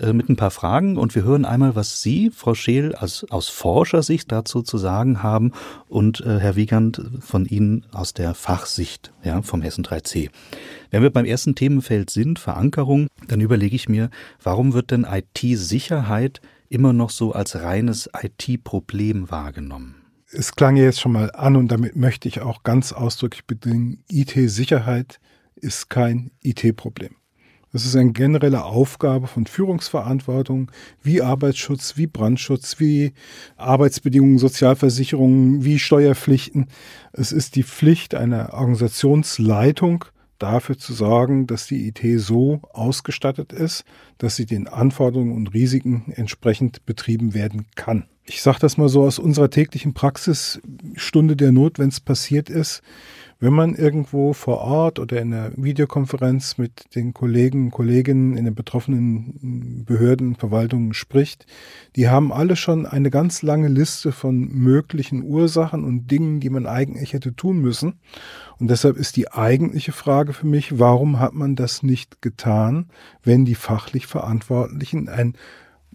äh, 0.00 0.14
mit 0.14 0.30
ein 0.30 0.36
paar 0.36 0.50
Fragen 0.50 0.96
und 0.96 1.14
wir 1.14 1.22
hören 1.22 1.44
einmal, 1.44 1.76
was 1.76 2.00
Sie, 2.00 2.30
Frau 2.30 2.54
Scheel, 2.54 2.94
aus, 2.94 3.26
aus 3.28 3.50
Forschersicht 3.50 4.32
dazu 4.32 4.62
zu 4.62 4.78
sagen 4.78 5.22
haben 5.22 5.52
und 5.86 6.22
äh, 6.22 6.38
Herr 6.38 6.56
Wiegand 6.56 7.02
von 7.20 7.44
Ihnen 7.44 7.84
aus 7.92 8.14
der 8.14 8.32
Fachsicht 8.32 9.12
ja, 9.22 9.42
vom 9.42 9.60
Hessen 9.60 9.84
3C. 9.84 10.30
Wenn 10.90 11.02
wir 11.02 11.10
beim 11.10 11.26
ersten 11.26 11.54
Themenfeld 11.54 12.08
sind, 12.08 12.38
Verankerung, 12.38 13.08
dann 13.28 13.42
überlege 13.42 13.76
ich 13.76 13.90
mir, 13.90 14.08
warum 14.42 14.72
wird 14.72 14.92
denn 14.92 15.04
IT-Sicherheit 15.04 16.40
immer 16.70 16.94
noch 16.94 17.10
so 17.10 17.32
als 17.32 17.56
reines 17.56 18.08
IT-Problem 18.18 19.30
wahrgenommen? 19.30 20.03
Es 20.36 20.54
klang 20.56 20.76
jetzt 20.76 21.00
schon 21.00 21.12
mal 21.12 21.30
an 21.32 21.56
und 21.56 21.68
damit 21.68 21.96
möchte 21.96 22.28
ich 22.28 22.40
auch 22.40 22.62
ganz 22.62 22.92
ausdrücklich 22.92 23.46
bedingen, 23.46 24.04
IT-Sicherheit 24.10 25.20
ist 25.54 25.88
kein 25.88 26.30
IT-Problem. 26.42 27.16
Das 27.72 27.84
ist 27.84 27.96
eine 27.96 28.12
generelle 28.12 28.64
Aufgabe 28.64 29.26
von 29.26 29.46
Führungsverantwortung, 29.46 30.70
wie 31.02 31.22
Arbeitsschutz, 31.22 31.96
wie 31.96 32.06
Brandschutz, 32.06 32.78
wie 32.78 33.14
Arbeitsbedingungen, 33.56 34.38
Sozialversicherungen, 34.38 35.64
wie 35.64 35.80
Steuerpflichten. 35.80 36.68
Es 37.12 37.32
ist 37.32 37.56
die 37.56 37.64
Pflicht 37.64 38.14
einer 38.14 38.54
Organisationsleitung, 38.54 40.04
dafür 40.38 40.78
zu 40.78 40.92
sorgen, 40.92 41.46
dass 41.46 41.66
die 41.66 41.88
IT 41.88 42.00
so 42.20 42.60
ausgestattet 42.72 43.52
ist, 43.52 43.84
dass 44.18 44.36
sie 44.36 44.46
den 44.46 44.68
Anforderungen 44.68 45.32
und 45.32 45.54
Risiken 45.54 46.12
entsprechend 46.14 46.84
betrieben 46.86 47.34
werden 47.34 47.66
kann. 47.74 48.06
Ich 48.24 48.42
sage 48.42 48.58
das 48.60 48.76
mal 48.76 48.88
so 48.88 49.04
aus 49.04 49.18
unserer 49.18 49.50
täglichen 49.50 49.92
Praxis, 49.92 50.60
Stunde 50.94 51.36
der 51.36 51.52
Not, 51.52 51.78
wenn 51.78 51.90
es 51.90 52.00
passiert 52.00 52.48
ist, 52.48 52.82
wenn 53.44 53.52
man 53.52 53.74
irgendwo 53.74 54.32
vor 54.32 54.62
Ort 54.62 54.98
oder 54.98 55.20
in 55.20 55.34
einer 55.34 55.50
Videokonferenz 55.54 56.56
mit 56.56 56.94
den 56.94 57.12
Kollegen 57.12 57.66
und 57.66 57.70
Kolleginnen 57.72 58.38
in 58.38 58.46
den 58.46 58.54
betroffenen 58.54 59.84
Behörden, 59.84 60.34
Verwaltungen 60.34 60.94
spricht, 60.94 61.44
die 61.94 62.08
haben 62.08 62.32
alle 62.32 62.56
schon 62.56 62.86
eine 62.86 63.10
ganz 63.10 63.42
lange 63.42 63.68
Liste 63.68 64.12
von 64.12 64.48
möglichen 64.48 65.22
Ursachen 65.22 65.84
und 65.84 66.10
Dingen, 66.10 66.40
die 66.40 66.48
man 66.48 66.66
eigentlich 66.66 67.12
hätte 67.12 67.36
tun 67.36 67.60
müssen. 67.60 68.00
Und 68.58 68.70
deshalb 68.70 68.96
ist 68.96 69.14
die 69.16 69.30
eigentliche 69.30 69.92
Frage 69.92 70.32
für 70.32 70.46
mich, 70.46 70.78
warum 70.78 71.20
hat 71.20 71.34
man 71.34 71.54
das 71.54 71.82
nicht 71.82 72.22
getan, 72.22 72.86
wenn 73.22 73.44
die 73.44 73.56
fachlich 73.56 74.06
Verantwortlichen 74.06 75.10
ein 75.10 75.34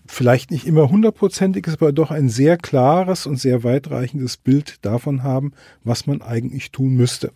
vielleicht 0.10 0.50
nicht 0.50 0.66
immer 0.66 0.90
hundertprozentiges, 0.90 1.76
aber 1.76 1.92
doch 1.92 2.10
ein 2.10 2.30
sehr 2.30 2.58
klares 2.58 3.28
und 3.28 3.40
sehr 3.40 3.64
weitreichendes 3.64 4.38
Bild 4.38 4.84
davon 4.84 5.22
haben, 5.22 5.54
was 5.84 6.08
man 6.08 6.24
eigentlich 6.24 6.72
tun 6.72 6.96
müsste. 6.96 7.32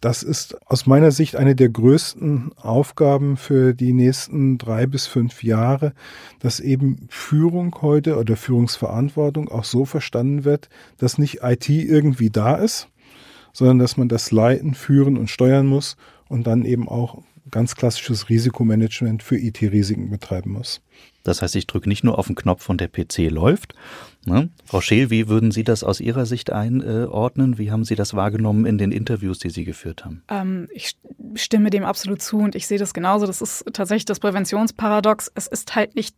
Das 0.00 0.24
ist 0.24 0.56
aus 0.68 0.86
meiner 0.86 1.12
Sicht 1.12 1.36
eine 1.36 1.54
der 1.54 1.68
größten 1.68 2.50
Aufgaben 2.56 3.36
für 3.36 3.72
die 3.72 3.92
nächsten 3.92 4.58
drei 4.58 4.86
bis 4.86 5.06
fünf 5.06 5.44
Jahre, 5.44 5.92
dass 6.40 6.58
eben 6.58 7.06
Führung 7.08 7.72
heute 7.82 8.16
oder 8.18 8.36
Führungsverantwortung 8.36 9.48
auch 9.48 9.64
so 9.64 9.84
verstanden 9.84 10.44
wird, 10.44 10.70
dass 10.98 11.18
nicht 11.18 11.38
IT 11.44 11.68
irgendwie 11.68 12.30
da 12.30 12.56
ist, 12.56 12.88
sondern 13.52 13.78
dass 13.78 13.96
man 13.96 14.08
das 14.08 14.32
leiten, 14.32 14.74
führen 14.74 15.16
und 15.16 15.30
steuern 15.30 15.66
muss 15.66 15.96
und 16.28 16.48
dann 16.48 16.64
eben 16.64 16.88
auch 16.88 17.22
ganz 17.50 17.74
klassisches 17.74 18.28
Risikomanagement 18.28 19.22
für 19.22 19.36
IT-Risiken 19.36 20.10
betreiben 20.10 20.52
muss. 20.52 20.80
Das 21.22 21.42
heißt, 21.42 21.56
ich 21.56 21.66
drücke 21.66 21.88
nicht 21.88 22.04
nur 22.04 22.18
auf 22.18 22.26
den 22.26 22.34
Knopf 22.34 22.68
und 22.68 22.80
der 22.80 22.88
PC 22.88 23.30
läuft. 23.30 23.74
Ne? 24.24 24.50
Frau 24.64 24.80
Scheel, 24.80 25.10
wie 25.10 25.28
würden 25.28 25.50
Sie 25.50 25.64
das 25.64 25.84
aus 25.84 26.00
Ihrer 26.00 26.26
Sicht 26.26 26.52
einordnen? 26.52 27.58
Wie 27.58 27.70
haben 27.70 27.84
Sie 27.84 27.94
das 27.94 28.14
wahrgenommen 28.14 28.66
in 28.66 28.78
den 28.78 28.92
Interviews, 28.92 29.38
die 29.38 29.50
Sie 29.50 29.64
geführt 29.64 30.04
haben? 30.04 30.22
Ähm, 30.28 30.68
ich 30.72 30.96
stimme 31.34 31.70
dem 31.70 31.84
absolut 31.84 32.22
zu 32.22 32.38
und 32.38 32.54
ich 32.54 32.66
sehe 32.66 32.78
das 32.78 32.94
genauso. 32.94 33.26
Das 33.26 33.40
ist 33.40 33.64
tatsächlich 33.72 34.04
das 34.04 34.20
Präventionsparadox. 34.20 35.30
Es 35.34 35.46
ist 35.46 35.74
halt 35.74 35.94
nicht 35.94 36.14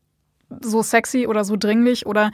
so 0.61 0.83
sexy 0.83 1.27
oder 1.27 1.45
so 1.45 1.57
dringlich 1.57 2.07
oder 2.07 2.31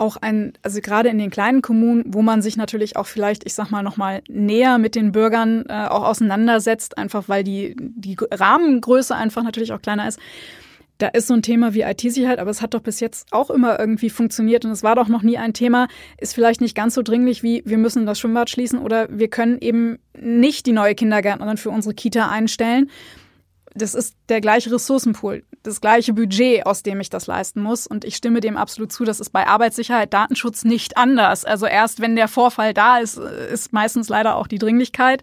auch 0.00 0.16
ein, 0.16 0.54
also 0.62 0.80
gerade 0.80 1.08
in 1.08 1.18
den 1.18 1.30
kleinen 1.30 1.62
Kommunen, 1.62 2.04
wo 2.06 2.22
man 2.22 2.42
sich 2.42 2.56
natürlich 2.56 2.96
auch 2.96 3.06
vielleicht, 3.06 3.44
ich 3.44 3.54
sag 3.54 3.70
mal, 3.70 3.82
nochmal 3.82 4.22
näher 4.28 4.78
mit 4.78 4.94
den 4.94 5.12
Bürgern 5.12 5.64
äh, 5.68 5.86
auch 5.86 6.04
auseinandersetzt, 6.04 6.98
einfach 6.98 7.28
weil 7.28 7.44
die, 7.44 7.76
die 7.78 8.16
Rahmengröße 8.18 9.14
einfach 9.14 9.42
natürlich 9.42 9.72
auch 9.72 9.82
kleiner 9.82 10.08
ist. 10.08 10.18
Da 10.98 11.08
ist 11.08 11.28
so 11.28 11.34
ein 11.34 11.42
Thema 11.42 11.72
wie 11.72 11.80
IT-Sicherheit, 11.80 12.38
aber 12.38 12.50
es 12.50 12.60
hat 12.60 12.74
doch 12.74 12.82
bis 12.82 13.00
jetzt 13.00 13.32
auch 13.32 13.48
immer 13.48 13.80
irgendwie 13.80 14.10
funktioniert 14.10 14.66
und 14.66 14.70
es 14.70 14.82
war 14.82 14.94
doch 14.94 15.08
noch 15.08 15.22
nie 15.22 15.38
ein 15.38 15.54
Thema, 15.54 15.88
ist 16.18 16.34
vielleicht 16.34 16.60
nicht 16.60 16.74
ganz 16.74 16.94
so 16.94 17.02
dringlich 17.02 17.42
wie 17.42 17.62
wir 17.64 17.78
müssen 17.78 18.04
das 18.04 18.18
Schwimmbad 18.20 18.50
schließen 18.50 18.78
oder 18.78 19.08
wir 19.10 19.28
können 19.28 19.58
eben 19.60 19.98
nicht 20.18 20.66
die 20.66 20.72
neue 20.72 20.94
Kindergärtnerin 20.94 21.56
für 21.56 21.70
unsere 21.70 21.94
Kita 21.94 22.28
einstellen. 22.28 22.90
Das 23.74 23.94
ist 23.94 24.14
der 24.28 24.42
gleiche 24.42 24.72
Ressourcenpool, 24.72 25.42
das 25.62 25.80
gleiche 25.80 26.14
Budget, 26.14 26.66
aus 26.66 26.82
dem 26.82 27.00
ich 27.00 27.10
das 27.10 27.26
leisten 27.26 27.60
muss. 27.60 27.86
Und 27.86 28.04
ich 28.04 28.16
stimme 28.16 28.40
dem 28.40 28.56
absolut 28.56 28.92
zu, 28.92 29.04
das 29.04 29.20
ist 29.20 29.30
bei 29.30 29.46
Arbeitssicherheit, 29.46 30.12
Datenschutz 30.12 30.64
nicht 30.64 30.96
anders. 30.96 31.44
Also 31.44 31.66
erst 31.66 32.00
wenn 32.00 32.16
der 32.16 32.28
Vorfall 32.28 32.72
da 32.72 32.98
ist, 32.98 33.18
ist 33.18 33.72
meistens 33.72 34.08
leider 34.08 34.36
auch 34.36 34.46
die 34.46 34.58
Dringlichkeit. 34.58 35.22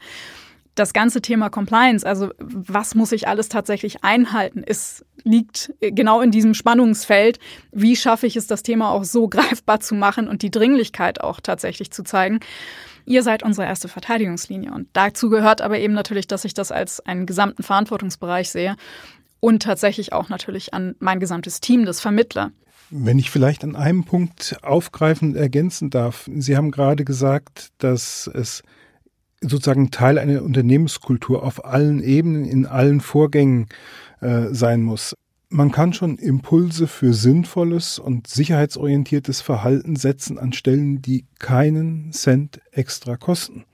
Das 0.75 0.93
ganze 0.93 1.23
Thema 1.23 1.49
Compliance, 1.49 2.05
also 2.05 2.29
was 2.37 2.93
muss 2.93 3.11
ich 3.11 3.27
alles 3.27 3.49
tatsächlich 3.49 4.03
einhalten, 4.03 4.61
ist, 4.61 5.03
liegt 5.23 5.73
genau 5.81 6.21
in 6.21 6.29
diesem 6.29 6.53
Spannungsfeld. 6.53 7.39
Wie 7.71 7.95
schaffe 7.95 8.27
ich 8.27 8.35
es, 8.35 8.45
das 8.45 8.61
Thema 8.61 8.91
auch 8.91 9.03
so 9.03 9.27
greifbar 9.27 9.79
zu 9.79 9.95
machen 9.95 10.27
und 10.27 10.43
die 10.43 10.51
Dringlichkeit 10.51 11.19
auch 11.19 11.39
tatsächlich 11.39 11.89
zu 11.89 12.03
zeigen? 12.03 12.41
Ihr 13.07 13.23
seid 13.23 13.41
unsere 13.41 13.65
erste 13.65 13.87
Verteidigungslinie. 13.87 14.71
Und 14.71 14.89
dazu 14.93 15.29
gehört 15.29 15.61
aber 15.61 15.79
eben 15.79 15.93
natürlich, 15.93 16.27
dass 16.27 16.45
ich 16.45 16.53
das 16.53 16.71
als 16.71 16.99
einen 16.99 17.25
gesamten 17.25 17.63
Verantwortungsbereich 17.63 18.49
sehe 18.49 18.75
und 19.39 19.63
tatsächlich 19.63 20.13
auch 20.13 20.29
natürlich 20.29 20.73
an 20.73 20.95
mein 20.99 21.19
gesamtes 21.19 21.59
Team, 21.61 21.85
das 21.85 21.99
Vermittler. 21.99 22.51
Wenn 22.89 23.19
ich 23.19 23.29
vielleicht 23.29 23.63
an 23.63 23.75
einem 23.75 24.05
Punkt 24.05 24.57
aufgreifen 24.61 25.31
und 25.31 25.35
ergänzen 25.35 25.89
darf. 25.89 26.29
Sie 26.33 26.55
haben 26.55 26.71
gerade 26.71 27.03
gesagt, 27.03 27.69
dass 27.79 28.29
es 28.33 28.63
sozusagen 29.41 29.91
Teil 29.91 30.17
einer 30.17 30.41
Unternehmenskultur 30.41 31.43
auf 31.43 31.65
allen 31.65 32.01
Ebenen, 32.01 32.45
in 32.45 32.65
allen 32.65 33.01
Vorgängen 33.01 33.67
äh, 34.21 34.47
sein 34.51 34.81
muss 34.81 35.13
man 35.49 35.71
kann 35.71 35.93
schon 35.93 36.17
Impulse 36.17 36.87
für 36.87 37.13
sinnvolles 37.13 37.99
und 37.99 38.27
sicherheitsorientiertes 38.27 39.41
Verhalten 39.41 39.95
setzen 39.95 40.37
an 40.37 40.53
Stellen, 40.53 41.01
die 41.01 41.25
keinen 41.39 42.11
Cent 42.11 42.59
extra 42.71 43.17
kosten. 43.17 43.65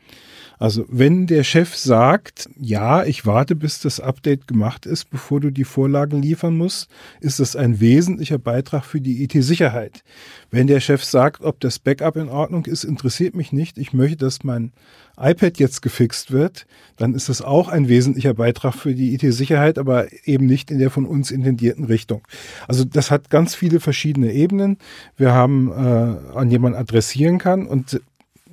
Also 0.64 0.86
wenn 0.88 1.28
der 1.28 1.44
Chef 1.44 1.76
sagt, 1.76 2.50
ja, 2.58 3.04
ich 3.04 3.26
warte, 3.26 3.54
bis 3.54 3.82
das 3.82 4.00
Update 4.00 4.48
gemacht 4.48 4.86
ist, 4.86 5.10
bevor 5.10 5.42
du 5.42 5.52
die 5.52 5.66
Vorlagen 5.66 6.22
liefern 6.22 6.56
musst, 6.56 6.88
ist 7.20 7.42
das 7.42 7.58
ein 7.58 7.82
wesentlicher 7.82 8.38
Beitrag 8.38 8.86
für 8.86 9.02
die 9.02 9.26
IT-Sicherheit. 9.26 10.06
Wenn 10.52 10.68
der 10.68 10.80
Chef 10.80 11.04
sagt, 11.04 11.42
ob 11.44 11.60
das 11.60 11.80
Backup 11.80 12.16
in 12.16 12.30
Ordnung 12.30 12.66
ist, 12.66 12.86
interessiert 12.86 13.36
mich 13.36 13.52
nicht. 13.52 13.78
Ich 13.78 13.92
möchte, 13.92 14.16
dass 14.16 14.46
mein 14.46 14.72
iPad 15.18 15.60
jetzt 15.60 15.82
gefixt 15.82 16.32
wird, 16.32 16.66
dann 16.96 17.14
ist 17.14 17.28
das 17.28 17.42
auch 17.42 17.68
ein 17.68 17.90
wesentlicher 17.90 18.34
Beitrag 18.34 18.74
für 18.74 18.96
die 18.96 19.14
IT-Sicherheit, 19.16 19.78
aber 19.78 20.08
eben 20.24 20.46
nicht 20.46 20.72
in 20.72 20.80
der 20.80 20.92
von 20.92 21.06
uns 21.06 21.30
intendierten 21.30 21.84
Richtung. 21.84 22.22
Also 22.70 22.86
das 22.86 23.12
hat 23.12 23.30
ganz 23.30 23.54
viele 23.54 23.82
verschiedene 23.82 24.32
Ebenen. 24.32 24.78
Wir 25.18 25.34
haben 25.34 25.72
äh, 25.72 26.38
an 26.38 26.50
jemanden 26.50 26.80
adressieren 26.80 27.38
kann 27.38 27.68
und 27.68 28.02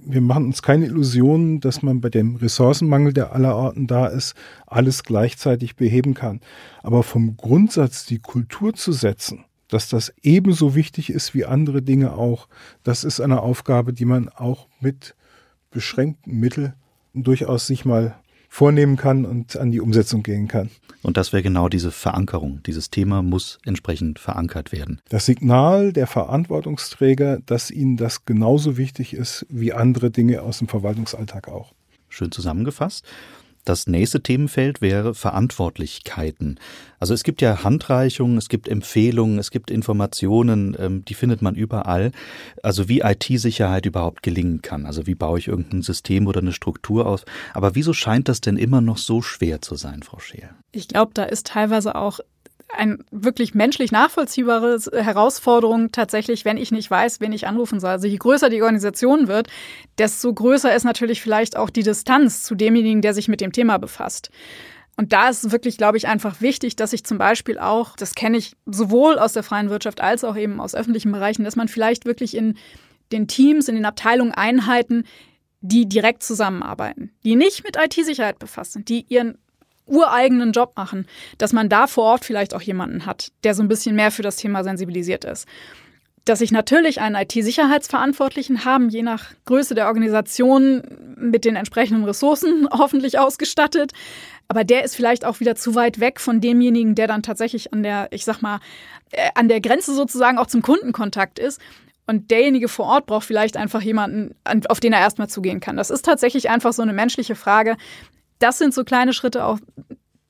wir 0.04 0.21
machen 0.21 0.47
uns 0.47 0.62
keine 0.62 0.87
Illusionen, 0.87 1.61
dass 1.61 1.83
man 1.83 2.00
bei 2.00 2.09
dem 2.09 2.37
Ressourcenmangel, 2.37 3.12
der 3.12 3.33
allerorten 3.33 3.87
da 3.87 4.07
ist, 4.07 4.35
alles 4.66 5.02
gleichzeitig 5.02 5.76
beheben 5.76 6.14
kann. 6.14 6.40
Aber 6.83 7.02
vom 7.02 7.37
Grundsatz, 7.37 8.07
die 8.07 8.19
Kultur 8.19 8.75
zu 8.75 8.92
setzen, 8.92 9.45
dass 9.69 9.88
das 9.88 10.12
ebenso 10.23 10.75
wichtig 10.75 11.11
ist 11.11 11.35
wie 11.35 11.45
andere 11.45 11.83
Dinge 11.83 12.12
auch, 12.12 12.49
das 12.83 13.04
ist 13.04 13.21
eine 13.21 13.40
Aufgabe, 13.42 13.92
die 13.92 14.04
man 14.04 14.28
auch 14.28 14.66
mit 14.80 15.14
beschränkten 15.71 16.38
Mittel 16.38 16.75
durchaus 17.14 17.66
sich 17.66 17.85
mal 17.85 18.16
vornehmen 18.50 18.97
kann 18.97 19.25
und 19.25 19.57
an 19.57 19.71
die 19.71 19.80
Umsetzung 19.80 20.23
gehen 20.23 20.49
kann. 20.49 20.69
Und 21.02 21.16
das 21.16 21.33
wäre 21.33 21.42
genau 21.42 21.71
diese 21.71 21.92
Verankerung. 21.92 22.61
Dieses 22.66 22.90
Thema 22.90 23.23
muss 23.23 23.59
entsprechend 23.64 24.19
verankert 24.19 24.73
werden. 24.73 25.00
Das 25.09 25.25
Signal 25.25 25.95
der 25.95 26.07
Verantwortungsträger, 26.07 27.38
dass 27.47 27.71
ihnen 27.71 27.97
das 27.97 28.26
genauso 28.26 28.76
wichtig 28.76 29.14
ist 29.14 29.47
wie 29.49 29.73
andere 29.73 30.11
Dinge 30.11 30.42
aus 30.42 30.59
dem 30.59 30.69
Verwaltungsalltag 30.69 31.49
auch. 31.49 31.73
Schön 32.11 32.33
zusammengefasst. 32.33 33.07
Das 33.64 33.87
nächste 33.87 34.23
Themenfeld 34.23 34.81
wäre 34.81 35.14
Verantwortlichkeiten. 35.14 36.59
Also 36.99 37.14
es 37.14 37.25
gibt 37.25 37.43
ja 37.43 37.62
Handreichungen, 37.62 38.38
es 38.38 38.49
gibt 38.49 38.69
Empfehlungen, 38.69 39.38
es 39.38 39.50
gibt 39.50 39.71
Informationen, 39.71 40.76
ähm, 40.79 41.05
die 41.05 41.14
findet 41.14 41.43
man 41.43 41.55
überall. 41.55 42.12
Also 42.62 42.88
wie 42.88 43.00
IT-Sicherheit 43.00 43.87
überhaupt 43.87 44.23
gelingen 44.23 44.62
kann. 44.62 44.87
Also 44.87 45.07
wie 45.07 45.14
baue 45.14 45.38
ich 45.38 45.49
irgendein 45.49 45.83
System 45.83 46.26
oder 46.26 46.40
eine 46.40 46.52
Struktur 46.52 47.07
aus. 47.07 47.25
Aber 47.55 47.75
wieso 47.75 47.93
scheint 47.93 48.29
das 48.29 48.40
denn 48.40 48.57
immer 48.57 48.81
noch 48.81 48.99
so 48.99 49.23
schwer 49.23 49.61
zu 49.61 49.76
sein, 49.76 50.02
Frau 50.02 50.19
Scheel? 50.19 50.50
Ich 50.73 50.88
glaube, 50.88 51.12
da 51.14 51.25
ist 51.25 51.47
teilweise 51.47 51.95
auch 51.95 52.21
ein 52.77 53.05
wirklich 53.11 53.55
menschlich 53.55 53.93
nachvollziehbare 53.93 54.79
Herausforderung 54.93 55.93
tatsächlich, 55.93 56.45
wenn 56.45 56.57
ich 56.57 56.73
nicht 56.73 56.91
weiß, 56.91 57.21
wen 57.21 57.33
ich 57.33 57.47
anrufen 57.47 57.81
soll. 57.81 57.91
Also 57.91 58.07
je 58.07 58.17
größer 58.17 58.49
die 58.49 58.62
Organisation 58.62 59.29
wird, 59.29 59.49
desto 59.99 60.33
größer 60.33 60.75
ist 60.75 60.85
natürlich 60.85 61.21
vielleicht 61.21 61.57
auch 61.57 61.71
die 61.71 61.83
Distanz 61.83 62.45
zu 62.45 62.55
demjenigen, 62.55 63.03
der 63.03 63.15
sich 63.15 63.29
mit 63.29 63.41
dem 63.41 63.53
Thema 63.53 63.79
befasst. 63.79 64.31
Und 64.97 65.12
da 65.12 65.31
ist 65.31 65.50
wirklich, 65.50 65.79
glaube 65.79 65.97
ich, 65.97 66.09
einfach 66.09 66.41
wichtig, 66.41 66.77
dass 66.77 66.93
ich 66.93 67.05
zum 67.05 67.17
Beispiel 67.17 67.59
auch, 67.59 67.97
das 67.97 68.15
kenne 68.15 68.37
ich 68.37 68.57
sowohl 68.67 69.19
aus 69.19 69.33
der 69.33 69.43
freien 69.43 69.71
Wirtschaft 69.71 70.00
als 70.00 70.25
auch 70.25 70.37
eben 70.37 70.61
aus 70.61 70.75
öffentlichen 70.75 71.12
Bereichen, 71.12 71.45
dass 71.45 71.57
man 71.57 71.69
vielleicht 71.69 72.05
wirklich 72.05 72.37
in 72.37 72.59
den 73.11 73.27
Teams, 73.27 73.69
in 73.69 73.77
den 73.77 73.87
Abteilungen, 73.87 74.33
Einheiten, 74.33 75.05
die 75.62 75.89
direkt 75.89 76.23
zusammenarbeiten, 76.23 77.12
die 77.25 77.37
nicht 77.37 77.65
mit 77.65 77.77
IT-Sicherheit 77.77 78.39
befasst 78.39 78.73
sind, 78.73 78.89
die 78.89 79.05
ihren 79.09 79.39
ureigenen 79.90 80.52
Job 80.52 80.73
machen, 80.76 81.06
dass 81.38 81.52
man 81.52 81.68
da 81.68 81.87
vor 81.87 82.04
Ort 82.04 82.25
vielleicht 82.25 82.54
auch 82.54 82.62
jemanden 82.62 83.06
hat, 83.06 83.32
der 83.44 83.54
so 83.54 83.62
ein 83.62 83.68
bisschen 83.68 83.97
mehr 83.97 84.11
für 84.11 84.23
das 84.23 84.37
Thema 84.37 84.64
sensibilisiert 84.64 85.25
ist. 85.25 85.47
Dass 86.25 86.40
ich 86.40 86.52
natürlich 86.52 87.00
einen 87.00 87.16
IT-Sicherheitsverantwortlichen 87.16 88.64
haben, 88.64 88.88
je 88.90 89.02
nach 89.02 89.32
Größe 89.47 89.75
der 89.75 89.87
Organisation 89.87 90.82
mit 91.16 91.44
den 91.44 91.56
entsprechenden 91.56 92.04
Ressourcen 92.04 92.68
hoffentlich 92.73 93.18
ausgestattet. 93.18 93.92
Aber 94.49 94.64
der 94.64 94.85
ist 94.85 94.97
vielleicht 94.97 95.25
auch 95.25 95.40
wieder 95.40 95.54
zu 95.54 95.75
weit 95.75 96.00
weg 96.00 96.20
von 96.20 96.40
demjenigen, 96.40 96.94
der 96.94 97.06
dann 97.06 97.23
tatsächlich 97.23 97.73
an 97.73 97.82
der, 97.82 98.09
ich 98.11 98.25
sag 98.25 98.42
mal, 98.42 98.61
äh, 99.12 99.30
an 99.35 99.49
der 99.49 99.61
Grenze 99.61 99.94
sozusagen 99.94 100.38
auch 100.38 100.47
zum 100.47 100.62
Kundenkontakt 100.62 101.38
ist. 101.38 101.61
Und 102.06 102.32
derjenige 102.32 102.66
vor 102.68 102.87
Ort 102.87 103.06
braucht 103.06 103.25
vielleicht 103.25 103.56
einfach 103.56 103.82
jemanden, 103.82 104.35
auf 104.68 104.80
den 104.80 104.92
er 104.92 104.99
erstmal 104.99 105.28
zugehen 105.28 105.61
kann. 105.61 105.76
Das 105.76 105.90
ist 105.90 106.04
tatsächlich 106.04 106.50
einfach 106.50 106.73
so 106.73 106.82
eine 106.82 106.92
menschliche 106.92 107.37
Frage, 107.37 107.76
das 108.40 108.59
sind 108.59 108.75
so 108.75 108.85
kleine 108.85 109.12
Schritte 109.12 109.44
auch, 109.44 109.59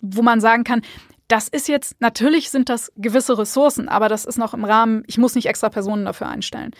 wo 0.00 0.22
man 0.22 0.40
sagen 0.40 0.64
kann, 0.64 0.82
das 1.28 1.48
ist 1.48 1.68
jetzt, 1.68 2.00
natürlich 2.00 2.50
sind 2.50 2.68
das 2.68 2.92
gewisse 2.96 3.38
Ressourcen, 3.38 3.88
aber 3.88 4.08
das 4.08 4.24
ist 4.24 4.36
noch 4.36 4.52
im 4.52 4.64
Rahmen, 4.64 5.04
ich 5.06 5.16
muss 5.16 5.36
nicht 5.36 5.46
extra 5.46 5.68
Personen 5.68 6.04
dafür 6.04 6.28
einstellen, 6.28 6.72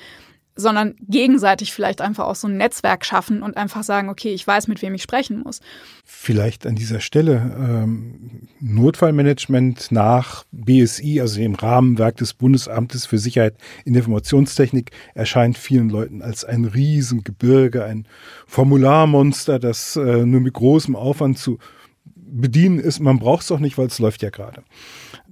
sondern 0.56 0.94
gegenseitig 1.00 1.72
vielleicht 1.72 2.00
einfach 2.00 2.26
auch 2.26 2.34
so 2.34 2.48
ein 2.48 2.56
Netzwerk 2.56 3.04
schaffen 3.04 3.42
und 3.42 3.56
einfach 3.56 3.82
sagen, 3.82 4.08
okay, 4.08 4.32
ich 4.32 4.46
weiß, 4.46 4.68
mit 4.68 4.82
wem 4.82 4.94
ich 4.94 5.02
sprechen 5.02 5.42
muss. 5.42 5.60
Vielleicht 6.04 6.66
an 6.66 6.74
dieser 6.74 7.00
Stelle 7.00 7.56
ähm, 7.58 8.48
Notfallmanagement 8.60 9.90
nach 9.92 10.44
BSI, 10.52 11.20
also 11.20 11.40
dem 11.40 11.54
Rahmenwerk 11.54 12.16
des 12.16 12.34
Bundesamtes 12.34 13.06
für 13.06 13.18
Sicherheit 13.18 13.56
in 13.84 13.94
Informationstechnik, 13.94 14.90
erscheint 15.14 15.56
vielen 15.56 15.88
Leuten 15.88 16.22
als 16.22 16.44
ein 16.44 16.64
Riesengebirge, 16.64 17.84
ein 17.84 18.06
Formularmonster, 18.46 19.58
das 19.58 19.96
äh, 19.96 20.24
nur 20.26 20.40
mit 20.40 20.54
großem 20.54 20.96
Aufwand 20.96 21.38
zu 21.38 21.58
bedienen 22.04 22.78
ist. 22.78 23.00
Man 23.00 23.18
braucht 23.18 23.42
es 23.42 23.48
doch 23.48 23.60
nicht, 23.60 23.78
weil 23.78 23.86
es 23.86 23.98
läuft 23.98 24.22
ja 24.22 24.30
gerade. 24.30 24.62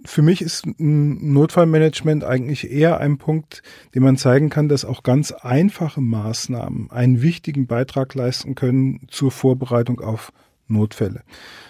Für 0.04 0.22
mich 0.22 0.42
ist 0.42 0.66
Notfallmanagement 0.78 2.24
eigentlich 2.24 2.70
eher 2.70 2.98
ein 2.98 3.18
Punkt, 3.18 3.62
den 3.94 4.02
man 4.02 4.16
zeigen 4.16 4.48
kann, 4.48 4.68
dass 4.68 4.84
auch 4.84 5.02
ganz 5.02 5.32
einfache 5.32 6.00
Maßnahmen 6.00 6.90
einen 6.90 7.22
wichtigen 7.22 7.66
Beitrag 7.66 8.14
leisten 8.14 8.54
können 8.54 9.00
zur 9.08 9.30
Vorbereitung 9.30 10.00
auf 10.00 10.32
Notfälle. 10.66 11.22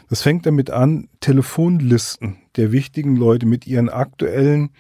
Das 0.08 0.23
fängt 0.23 0.47
damit 0.47 0.70
an, 0.70 1.08
Telefonlisten 1.20 2.37
der 2.56 2.73
wichtigen 2.73 3.16
Leute 3.16 3.47
mit 3.47 3.66
ihren 3.66 3.88
aktuellen 3.88 4.70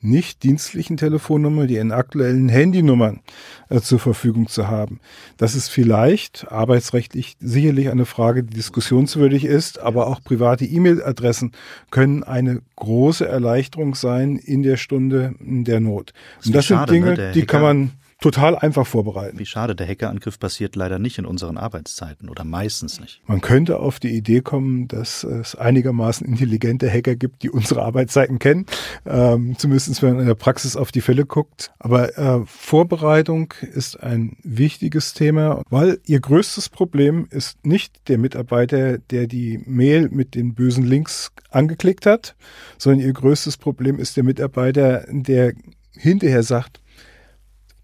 nicht 0.00 0.42
dienstlichen 0.42 0.96
Telefonnummer, 0.96 1.66
die 1.66 1.76
in 1.76 1.90
aktuellen 1.90 2.48
Handynummern 2.48 3.20
äh, 3.68 3.80
zur 3.80 3.98
Verfügung 3.98 4.48
zu 4.48 4.68
haben. 4.68 5.00
Das 5.36 5.54
ist 5.54 5.68
vielleicht 5.68 6.50
arbeitsrechtlich 6.50 7.36
sicherlich 7.40 7.90
eine 7.90 8.06
Frage, 8.06 8.44
die 8.44 8.54
diskussionswürdig 8.54 9.44
ist, 9.44 9.80
aber 9.80 10.06
auch 10.06 10.22
private 10.22 10.64
E-Mail-Adressen 10.64 11.52
können 11.90 12.22
eine 12.22 12.62
große 12.76 13.26
Erleichterung 13.26 13.94
sein 13.94 14.36
in 14.36 14.62
der 14.62 14.76
Stunde 14.76 15.34
der 15.40 15.80
Not. 15.80 16.12
Und 16.44 16.54
das 16.54 16.68
sind 16.68 16.88
Dinge, 16.90 17.14
ne? 17.14 17.32
die 17.32 17.44
kann 17.44 17.62
man 17.62 17.90
total 18.20 18.56
einfach 18.56 18.86
vorbereiten. 18.86 19.38
Wie 19.38 19.46
schade, 19.46 19.76
der 19.76 19.86
Hackerangriff 19.86 20.38
passiert 20.38 20.74
leider 20.74 20.98
nicht 20.98 21.18
in 21.18 21.26
unseren 21.26 21.56
Arbeitszeiten 21.56 22.28
oder 22.28 22.44
meistens 22.44 22.98
nicht. 22.98 23.20
Man 23.26 23.40
könnte 23.40 23.78
auf 23.78 24.00
die 24.00 24.10
Idee 24.10 24.40
kommen, 24.40 24.88
dass 24.88 25.22
es 25.22 25.54
einigermaßen 25.54 26.26
intelligente 26.26 26.90
Hacker 26.90 27.14
gibt, 27.14 27.42
die 27.44 27.50
unsere 27.50 27.82
Arbeitszeiten 27.82 28.38
kennen. 28.40 28.66
Ähm, 29.06 29.56
zumindest 29.56 30.02
wenn 30.02 30.14
man 30.14 30.20
in 30.20 30.26
der 30.26 30.34
Praxis 30.34 30.74
auf 30.74 30.90
die 30.90 31.00
Fälle 31.00 31.26
guckt. 31.26 31.70
Aber 31.78 32.18
äh, 32.18 32.44
Vorbereitung 32.46 33.54
ist 33.60 34.02
ein 34.02 34.36
wichtiges 34.42 35.14
Thema, 35.14 35.62
weil 35.70 36.00
ihr 36.06 36.20
größtes 36.20 36.70
Problem 36.70 37.28
ist 37.30 37.64
nicht 37.64 38.08
der 38.08 38.18
Mitarbeiter, 38.18 38.98
der 38.98 39.28
die 39.28 39.62
Mail 39.64 40.08
mit 40.10 40.34
den 40.34 40.54
bösen 40.54 40.84
Links 40.84 41.30
angeklickt 41.50 42.04
hat, 42.04 42.34
sondern 42.78 43.06
ihr 43.06 43.12
größtes 43.12 43.58
Problem 43.58 43.98
ist 43.98 44.16
der 44.16 44.24
Mitarbeiter, 44.24 45.04
der 45.08 45.52
hinterher 45.92 46.42
sagt, 46.42 46.80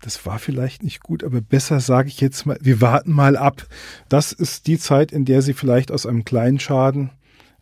das 0.05 0.27
war 0.27 0.39
vielleicht 0.39 0.83
nicht 0.83 1.03
gut, 1.03 1.25
aber 1.25 1.41
besser 1.41 1.81
sage 1.81 2.09
ich 2.09 2.21
jetzt 2.21 2.45
mal, 2.45 2.59
wir 2.61 2.83
warten 2.83 3.13
mal 3.13 3.37
ab. 3.37 3.67
Das 4.11 4.33
ist 4.33 4.67
die 4.67 4.79
Zeit, 4.79 5.13
in 5.13 5.25
der 5.25 5.41
Sie 5.41 5.55
vielleicht 5.55 5.91
aus 5.91 6.05
einem 6.05 6.27
kleinen 6.27 6.61
Schaden 6.61 7.11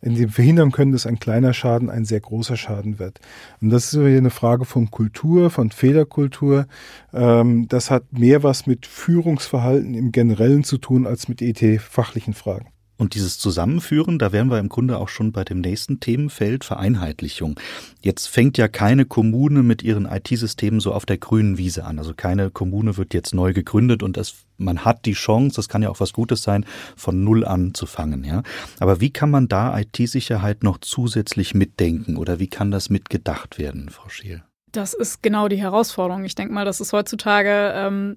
in 0.01 0.15
dem 0.15 0.29
verhindern 0.29 0.73
können, 0.73 0.91
dass 0.91 1.05
ein 1.05 1.19
kleiner 1.19 1.53
Schaden 1.53 1.89
ein 1.89 2.03
sehr 2.03 2.19
großer 2.19 2.57
Schaden 2.57 2.99
wird. 2.99 3.21
Und 3.61 3.69
das 3.69 3.93
ist 3.93 3.97
eine 3.97 4.29
Frage 4.29 4.65
von 4.65 4.91
Kultur, 4.91 5.49
von 5.49 5.71
Fehlerkultur. 5.71 6.67
Ähm, 7.13 7.69
das 7.69 7.89
hat 7.89 8.11
mehr 8.11 8.43
was 8.43 8.67
mit 8.67 8.85
Führungsverhalten 8.85 9.93
im 9.93 10.11
Generellen 10.11 10.65
zu 10.65 10.77
tun 10.77 11.07
als 11.07 11.29
mit 11.29 11.41
ET-fachlichen 11.41 12.33
Fragen. 12.33 12.72
Und 13.03 13.15
dieses 13.15 13.37
Zusammenführen, 13.37 14.17
da 14.17 14.31
wären 14.31 14.49
wir 14.49 14.59
im 14.59 14.69
Grunde 14.69 14.97
auch 14.97 15.09
schon 15.09 15.33
bei 15.33 15.43
dem 15.43 15.59
nächsten 15.59 15.99
Themenfeld 15.99 16.63
Vereinheitlichung. 16.63 17.59
Jetzt 17.99 18.27
fängt 18.27 18.57
ja 18.57 18.69
keine 18.69 19.03
Kommune 19.03 19.61
mit 19.61 19.83
ihren 19.83 20.05
IT-Systemen 20.05 20.79
so 20.79 20.93
auf 20.93 21.05
der 21.05 21.17
grünen 21.17 21.57
Wiese 21.57 21.83
an. 21.83 21.99
Also 21.99 22.13
keine 22.13 22.49
Kommune 22.49 22.95
wird 22.95 23.13
jetzt 23.13 23.33
neu 23.33 23.51
gegründet 23.51 24.03
und 24.03 24.15
es, 24.15 24.45
man 24.55 24.85
hat 24.85 25.05
die 25.05 25.15
Chance, 25.15 25.57
das 25.57 25.67
kann 25.67 25.83
ja 25.83 25.89
auch 25.89 25.99
was 25.99 26.13
Gutes 26.13 26.43
sein, 26.43 26.65
von 26.95 27.25
Null 27.25 27.43
an 27.43 27.73
zu 27.73 27.87
fangen, 27.87 28.23
ja. 28.23 28.41
Aber 28.79 29.01
wie 29.01 29.09
kann 29.11 29.29
man 29.29 29.49
da 29.49 29.77
IT-Sicherheit 29.77 30.63
noch 30.63 30.77
zusätzlich 30.77 31.53
mitdenken 31.53 32.15
oder 32.15 32.39
wie 32.39 32.47
kann 32.47 32.71
das 32.71 32.89
mitgedacht 32.89 33.59
werden, 33.59 33.89
Frau 33.89 34.07
Scheel? 34.07 34.43
Das 34.71 34.93
ist 34.93 35.21
genau 35.21 35.49
die 35.49 35.57
Herausforderung. 35.57 36.23
Ich 36.23 36.35
denke 36.35 36.53
mal, 36.53 36.63
das 36.63 36.79
ist 36.79 36.93
heutzutage 36.93 37.73
ähm, 37.75 38.15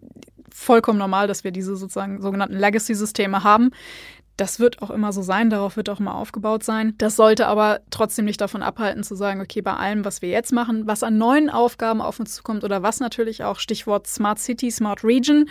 vollkommen 0.57 0.99
normal, 0.99 1.27
dass 1.27 1.45
wir 1.45 1.51
diese 1.51 1.77
sozusagen 1.77 2.23
sogenannten 2.23 2.57
Legacy-Systeme 2.57 3.45
haben. 3.45 3.71
Das 4.37 4.61
wird 4.61 4.83
auch 4.83 4.91
immer 4.91 5.13
so 5.13 5.23
sein, 5.23 5.49
darauf 5.49 5.77
wird 5.77 5.89
auch 5.89 6.01
immer 6.01 6.15
aufgebaut 6.15 6.63
sein. 6.63 6.95
Das 6.99 7.17
sollte 7.17 7.47
aber 7.47 7.81
trotzdem 7.91 8.27
nicht 8.27 8.41
davon 8.41 8.63
abhalten 8.63 9.03
zu 9.03 9.15
sagen, 9.15 9.41
okay, 9.41 9.63
bei 9.63 9.75
allem, 9.75 10.05
was 10.05 10.21
wir 10.21 10.29
jetzt 10.29 10.53
machen, 10.53 10.87
was 10.87 11.03
an 11.03 11.17
neuen 11.17 11.49
Aufgaben 11.49 12.03
auf 12.03 12.21
uns 12.21 12.35
zukommt 12.35 12.63
oder 12.63 12.83
was 12.83 13.01
natürlich 13.01 13.45
auch 13.45 13.59
Stichwort 13.59 14.07
Smart 14.07 14.39
City, 14.39 14.71
Smart 14.71 15.05
Region, 15.05 15.49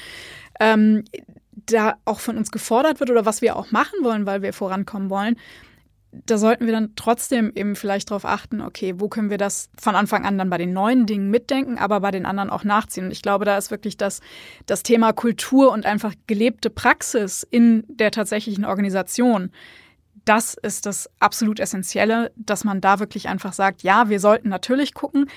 ähm, 0.59 1.03
da 1.51 1.95
auch 2.05 2.19
von 2.19 2.37
uns 2.37 2.51
gefordert 2.51 2.99
wird 2.99 3.09
oder 3.09 3.25
was 3.25 3.41
wir 3.41 3.55
auch 3.55 3.71
machen 3.71 4.03
wollen, 4.03 4.25
weil 4.25 4.41
wir 4.41 4.53
vorankommen 4.53 5.09
wollen, 5.09 5.37
da 6.25 6.37
sollten 6.37 6.65
wir 6.65 6.73
dann 6.73 6.93
trotzdem 6.95 7.51
eben 7.55 7.75
vielleicht 7.75 8.09
darauf 8.09 8.25
achten, 8.25 8.61
okay, 8.61 8.95
wo 8.97 9.09
können 9.09 9.29
wir 9.29 9.37
das 9.37 9.69
von 9.79 9.95
Anfang 9.95 10.25
an 10.25 10.37
dann 10.37 10.49
bei 10.49 10.57
den 10.57 10.73
neuen 10.73 11.05
Dingen 11.05 11.29
mitdenken, 11.29 11.77
aber 11.77 11.99
bei 11.99 12.11
den 12.11 12.25
anderen 12.25 12.49
auch 12.49 12.63
nachziehen. 12.63 13.05
Und 13.05 13.11
ich 13.11 13.21
glaube, 13.21 13.45
da 13.45 13.57
ist 13.57 13.71
wirklich 13.71 13.97
das, 13.97 14.21
das 14.65 14.83
Thema 14.83 15.13
Kultur 15.13 15.71
und 15.71 15.85
einfach 15.85 16.13
gelebte 16.27 16.69
Praxis 16.69 17.45
in 17.49 17.83
der 17.87 18.11
tatsächlichen 18.11 18.65
Organisation. 18.65 19.51
Das 20.23 20.55
ist 20.55 20.85
das 20.85 21.09
absolut 21.19 21.59
Essentielle, 21.59 22.31
dass 22.35 22.63
man 22.63 22.81
da 22.81 22.99
wirklich 22.99 23.27
einfach 23.27 23.53
sagt, 23.53 23.83
ja, 23.83 24.09
wir 24.09 24.19
sollten 24.19 24.49
natürlich 24.49 24.93
gucken, 24.93 25.29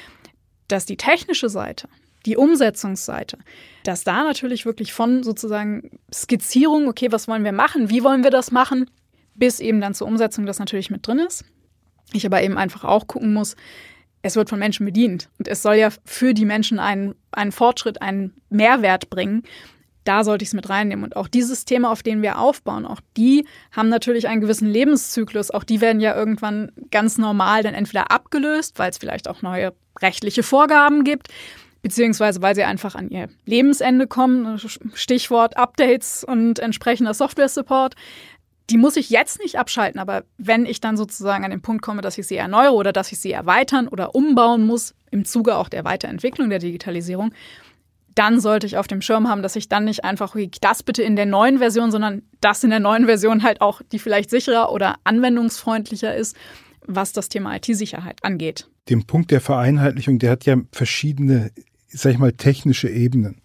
dass 0.69 0.87
die 0.87 0.97
technische 0.97 1.49
Seite, 1.49 1.89
die 2.27 2.37
Umsetzungsseite, 2.37 3.39
dass 3.85 4.05
da 4.05 4.25
natürlich 4.25 4.67
wirklich 4.67 4.93
von 4.93 5.23
sozusagen 5.23 5.99
Skizzierung, 6.13 6.89
okay, 6.89 7.11
was 7.11 7.29
wollen 7.29 7.45
wir 7.45 7.53
machen, 7.53 7.91
wie 7.91 8.05
wollen 8.05 8.23
wir 8.23 8.31
das 8.31 8.51
machen, 8.51 8.89
bis 9.39 9.61
eben 9.61 9.81
dann 9.81 9.95
zur 9.95 10.07
Umsetzung 10.07 10.47
das 10.47 10.59
natürlich 10.59 10.91
mit 10.91 11.07
drin 11.07 11.19
ist. 11.19 11.45
Ich 12.13 12.27
aber 12.27 12.43
eben 12.43 12.59
einfach 12.59 12.85
auch 12.85 13.07
gucken 13.07 13.33
muss, 13.33 13.55
es 14.23 14.35
wird 14.37 14.49
von 14.49 14.59
Menschen 14.59 14.85
bedient 14.85 15.29
und 15.39 15.47
es 15.47 15.63
soll 15.63 15.77
ja 15.77 15.91
für 16.05 16.35
die 16.35 16.45
Menschen 16.45 16.79
einen, 16.79 17.15
einen 17.31 17.53
Fortschritt, 17.53 18.03
einen 18.03 18.35
Mehrwert 18.51 19.11
bringen. 19.11 19.45
da 20.05 20.25
sollte 20.25 20.43
ich 20.43 20.49
es 20.49 20.55
mit 20.55 20.71
reinnehmen. 20.71 21.05
Und 21.05 21.17
auch 21.17 21.29
die 21.29 21.43
Systeme, 21.43 21.91
auf 21.91 22.03
denen 22.03 22.23
wir 22.23 22.39
aufbauen, 22.39 22.87
auch 22.87 23.01
die 23.19 23.47
haben 23.73 23.91
natürlich 23.91 24.27
einen 24.27 24.41
gewissen 24.41 24.67
Lebenszyklus. 24.67 25.51
Auch 25.51 25.65
die 25.65 25.83
werden 25.83 26.01
ja 26.01 26.17
irgendwann 26.17 26.73
ganz 26.91 27.19
normal 27.19 27.63
dann 27.63 27.75
entweder 27.75 28.11
abgelöst, 28.11 28.79
weil 28.79 28.91
es 28.91 28.97
vielleicht 28.97 29.29
auch 29.29 29.43
neue 29.43 29.75
rechtliche 30.01 30.43
Vorgaben 30.43 31.05
gibt, 31.05 31.29
beziehungsweise 31.83 32.41
weil 32.41 32.55
sie 32.55 32.65
einfach 32.65 32.95
an 32.95 33.11
ihr 33.11 33.29
Lebensende 33.45 34.07
kommen. 34.07 34.59
Stichwort 34.95 35.59
Updates 35.59 36.25
und 36.25 36.59
entsprechender 36.59 37.13
Software-Support. 37.13 37.95
Die 38.71 38.77
muss 38.77 38.97
ich 38.97 39.09
jetzt 39.09 39.41
nicht 39.41 39.59
abschalten, 39.59 39.99
aber 39.99 40.25
wenn 40.37 40.67
ich 40.67 40.81
dann 40.81 40.97
sozusagen 40.97 41.45
an 41.45 41.51
den 41.51 41.63
Punkt 41.63 41.83
komme, 41.83 42.03
dass 42.03 42.19
ich 42.19 42.27
sie 42.27 42.37
erneuere 42.37 42.75
oder 42.75 42.93
dass 42.93 43.13
ich 43.13 43.19
sie 43.19 43.33
erweitern 43.33 43.89
oder 43.89 44.15
umbauen 44.15 44.67
muss, 44.67 44.95
im 45.11 45.25
Zuge 45.25 45.57
auch 45.57 45.71
der 45.71 45.85
Weiterentwicklung 45.85 46.51
der 46.51 46.59
Digitalisierung, 46.59 47.33
dann 48.15 48.41
sollte 48.41 48.67
ich 48.67 48.77
auf 48.77 48.89
dem 48.89 49.01
Schirm 49.01 49.29
haben, 49.29 49.43
dass 49.43 49.55
ich 49.55 49.69
dann 49.69 49.85
nicht 49.85 50.05
einfach 50.05 50.35
das 50.61 50.83
bitte 50.83 51.03
in 51.03 51.15
der 51.15 51.25
neuen 51.25 51.59
Version, 51.59 51.93
sondern 51.93 52.23
das 52.41 52.65
in 52.65 52.71
der 52.71 52.81
neuen 52.81 53.07
Version 53.07 53.43
halt 53.43 53.61
auch, 53.61 53.81
die 53.93 54.01
vielleicht 54.01 54.29
sicherer 54.29 54.73
oder 54.73 54.97
anwendungsfreundlicher 55.05 56.15
ist, 56.15 56.37
was 56.85 57.13
das 57.13 57.29
Thema 57.29 57.55
IT-Sicherheit 57.57 58.25
angeht. 58.25 58.69
Den 58.89 59.07
Punkt 59.07 59.31
der 59.31 59.41
Vereinheitlichung, 59.41 60.19
der 60.19 60.33
hat 60.33 60.47
ja 60.47 60.57
verschiedene, 60.73 61.53
sag 61.89 62.13
ich 62.13 62.19
mal, 62.19 62.33
technische 62.33 62.89
Ebenen. 62.89 63.41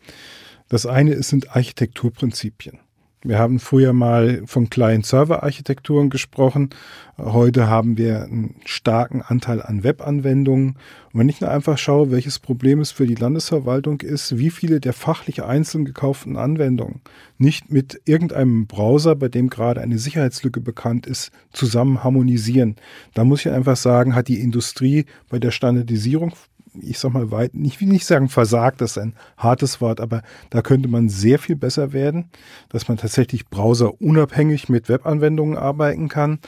Das 0.70 0.88
eine 0.88 1.22
sind 1.22 1.56
Architekturprinzipien. 1.56 2.80
Wir 3.26 3.40
haben 3.40 3.60
früher 3.60 3.94
mal 3.94 4.42
von 4.46 4.70
Client-Server-Architekturen 4.70 6.10
gesprochen. 6.10 6.72
Heute 7.18 7.68
haben 7.68 7.98
wir 7.98 8.24
einen 8.24 8.56
starken 8.66 9.22
Anteil 9.22 9.62
an 9.62 9.86
Webanwendungen. 9.86 10.76
Und 11.14 11.20
wenn 11.20 11.30
ich 11.30 11.40
nur 11.40 11.50
einfach 11.50 11.78
schaue, 11.78 12.12
welches 12.12 12.40
Problem 12.40 12.82
es 12.82 12.92
für 12.92 13.08
die 13.08 13.16
Landesverwaltung 13.16 14.02
ist, 14.02 14.38
wie 14.38 14.50
viele 14.50 14.82
der 14.82 14.92
fachlich 14.92 15.42
einzeln 15.42 15.86
gekauften 15.86 16.36
Anwendungen 16.36 17.00
nicht 17.38 17.72
mit 17.72 18.02
irgendeinem 18.04 18.68
Browser, 18.68 19.16
bei 19.16 19.30
dem 19.30 19.50
gerade 19.50 19.80
eine 19.80 20.00
Sicherheitslücke 20.00 20.60
bekannt 20.60 21.08
ist, 21.08 21.32
zusammen 21.54 22.04
harmonisieren. 22.04 22.76
Da 23.14 23.24
muss 23.24 23.46
ich 23.46 23.52
einfach 23.52 23.78
sagen, 23.78 24.16
hat 24.16 24.28
die 24.28 24.42
Industrie 24.42 25.06
bei 25.30 25.40
der 25.40 25.52
Standardisierung 25.52 26.34
ich 26.82 27.00
sag 27.00 27.14
mal, 27.14 27.32
weit, 27.32 27.52
ich 27.54 27.80
will 27.82 27.88
nicht 27.88 28.06
sagen 28.06 28.30
versagt, 28.30 28.82
das 28.82 28.92
ist 28.92 28.98
ein 28.98 29.16
hartes 29.38 29.82
Wort, 29.82 30.00
aber 30.00 30.24
da 30.50 30.62
könnte 30.62 30.88
man 30.88 31.10
sehr 31.10 31.40
viel 31.40 31.56
besser 31.56 31.94
werden, 31.94 32.30
dass 32.70 32.88
man 32.88 32.98
tatsächlich 32.98 33.48
browserunabhängig 33.50 34.70
mit 34.70 34.90
Webanwendungen 34.90 35.58
arbeiten 35.58 36.10
kann, 36.10 36.40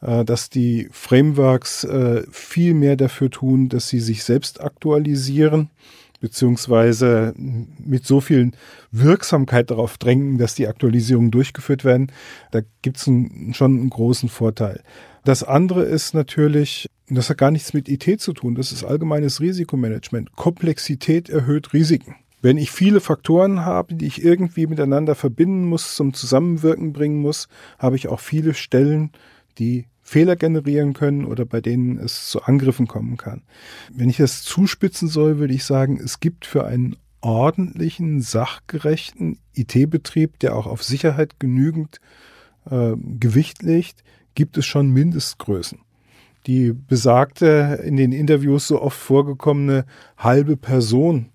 äh, 0.00 0.24
dass 0.24 0.50
die 0.50 0.88
Frameworks 0.90 1.84
äh, 1.84 2.22
viel 2.30 2.74
mehr 2.74 2.96
dafür 2.96 3.30
tun, 3.30 3.68
dass 3.68 3.88
sie 3.88 4.00
sich 4.00 4.24
selbst 4.24 4.62
aktualisieren 4.62 5.70
beziehungsweise 6.20 7.34
mit 7.36 8.06
so 8.06 8.22
viel 8.22 8.52
Wirksamkeit 8.90 9.70
darauf 9.70 9.98
drängen, 9.98 10.38
dass 10.38 10.54
die 10.54 10.66
Aktualisierungen 10.66 11.30
durchgeführt 11.30 11.84
werden. 11.84 12.10
Da 12.50 12.60
gibt 12.80 12.96
es 12.96 13.04
schon 13.04 13.50
einen 13.60 13.90
großen 13.90 14.30
Vorteil. 14.30 14.80
Das 15.24 15.42
andere 15.42 15.84
ist 15.84 16.14
natürlich, 16.14 16.86
das 17.08 17.30
hat 17.30 17.38
gar 17.38 17.50
nichts 17.50 17.72
mit 17.72 17.88
IT 17.88 18.20
zu 18.20 18.32
tun, 18.34 18.54
das 18.54 18.72
ist 18.72 18.84
allgemeines 18.84 19.40
Risikomanagement. 19.40 20.32
Komplexität 20.36 21.30
erhöht 21.30 21.72
Risiken. 21.72 22.16
Wenn 22.42 22.58
ich 22.58 22.70
viele 22.70 23.00
Faktoren 23.00 23.64
habe, 23.64 23.94
die 23.94 24.06
ich 24.06 24.22
irgendwie 24.22 24.66
miteinander 24.66 25.14
verbinden 25.14 25.64
muss, 25.64 25.96
zum 25.96 26.12
Zusammenwirken 26.12 26.92
bringen 26.92 27.22
muss, 27.22 27.48
habe 27.78 27.96
ich 27.96 28.08
auch 28.08 28.20
viele 28.20 28.52
Stellen, 28.52 29.12
die 29.58 29.86
Fehler 30.02 30.36
generieren 30.36 30.92
können 30.92 31.24
oder 31.24 31.46
bei 31.46 31.62
denen 31.62 31.98
es 31.98 32.28
zu 32.28 32.42
Angriffen 32.42 32.86
kommen 32.86 33.16
kann. 33.16 33.42
Wenn 33.90 34.10
ich 34.10 34.18
das 34.18 34.42
zuspitzen 34.42 35.08
soll, 35.08 35.38
würde 35.38 35.54
ich 35.54 35.64
sagen, 35.64 35.98
es 35.98 36.20
gibt 36.20 36.44
für 36.44 36.66
einen 36.66 36.96
ordentlichen, 37.22 38.20
sachgerechten 38.20 39.38
IT-Betrieb, 39.54 40.38
der 40.40 40.54
auch 40.54 40.66
auf 40.66 40.84
Sicherheit 40.84 41.40
genügend 41.40 42.00
äh, 42.70 42.92
Gewicht 43.18 43.62
legt, 43.62 44.04
gibt 44.34 44.58
es 44.58 44.66
schon 44.66 44.90
Mindestgrößen. 44.90 45.78
Die 46.46 46.72
besagte, 46.72 47.80
in 47.84 47.96
den 47.96 48.12
Interviews 48.12 48.68
so 48.68 48.82
oft 48.82 48.98
vorgekommene 48.98 49.86
halbe 50.18 50.56
Person, 50.56 51.30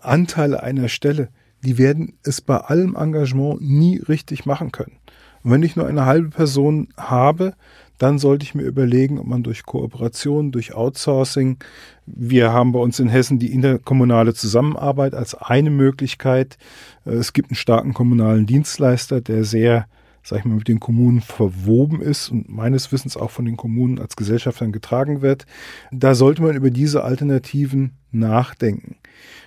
Anteile 0.00 0.62
einer 0.62 0.88
Stelle, 0.88 1.28
die 1.64 1.78
werden 1.78 2.14
es 2.22 2.40
bei 2.40 2.58
allem 2.58 2.94
Engagement 2.94 3.60
nie 3.62 3.98
richtig 3.98 4.46
machen 4.46 4.70
können. 4.70 4.98
Und 5.42 5.50
wenn 5.50 5.62
ich 5.62 5.76
nur 5.76 5.86
eine 5.86 6.06
halbe 6.06 6.28
Person 6.30 6.88
habe, 6.96 7.54
dann 7.98 8.18
sollte 8.18 8.44
ich 8.44 8.54
mir 8.54 8.64
überlegen, 8.64 9.18
ob 9.18 9.26
man 9.26 9.42
durch 9.42 9.64
Kooperation, 9.64 10.52
durch 10.52 10.74
Outsourcing, 10.74 11.58
wir 12.06 12.52
haben 12.52 12.72
bei 12.72 12.80
uns 12.80 12.98
in 12.98 13.08
Hessen 13.08 13.38
die 13.38 13.52
interkommunale 13.52 14.34
Zusammenarbeit 14.34 15.14
als 15.14 15.34
eine 15.34 15.70
Möglichkeit. 15.70 16.58
Äh, 17.06 17.12
es 17.12 17.32
gibt 17.32 17.50
einen 17.50 17.56
starken 17.56 17.94
kommunalen 17.94 18.46
Dienstleister, 18.46 19.20
der 19.20 19.44
sehr 19.44 19.86
sag 20.24 20.38
ich 20.40 20.44
mal, 20.46 20.56
mit 20.56 20.68
den 20.68 20.80
Kommunen 20.80 21.20
verwoben 21.20 22.00
ist 22.00 22.30
und 22.30 22.48
meines 22.48 22.90
Wissens 22.90 23.16
auch 23.16 23.30
von 23.30 23.44
den 23.44 23.58
Kommunen 23.58 23.98
als 23.98 24.16
Gesellschaftern 24.16 24.72
getragen 24.72 25.20
wird. 25.20 25.44
Da 25.92 26.14
sollte 26.14 26.42
man 26.42 26.56
über 26.56 26.70
diese 26.70 27.04
Alternativen 27.04 27.92
nachdenken. 28.10 28.96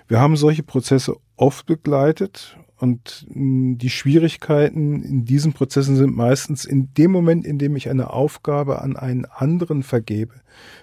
Wir 0.08 0.20
haben 0.20 0.38
solche 0.38 0.64
Prozesse 0.64 1.16
oft 1.36 1.66
begleitet 1.66 2.58
und 2.78 3.26
hm, 3.34 3.80
die 3.80 3.90
Schwierigkeiten 3.90 5.02
in 5.02 5.26
diesen 5.26 5.54
Prozessen 5.54 5.96
sind 5.96 6.16
meistens 6.16 6.64
in 6.64 6.94
dem 6.94 7.12
Moment, 7.12 7.46
in 7.46 7.58
dem 7.58 7.76
ich 7.76 7.90
eine 7.90 8.12
Aufgabe 8.12 8.82
an 8.82 8.96
einen 8.96 9.26
anderen 9.26 9.82
vergebe, 9.82 10.36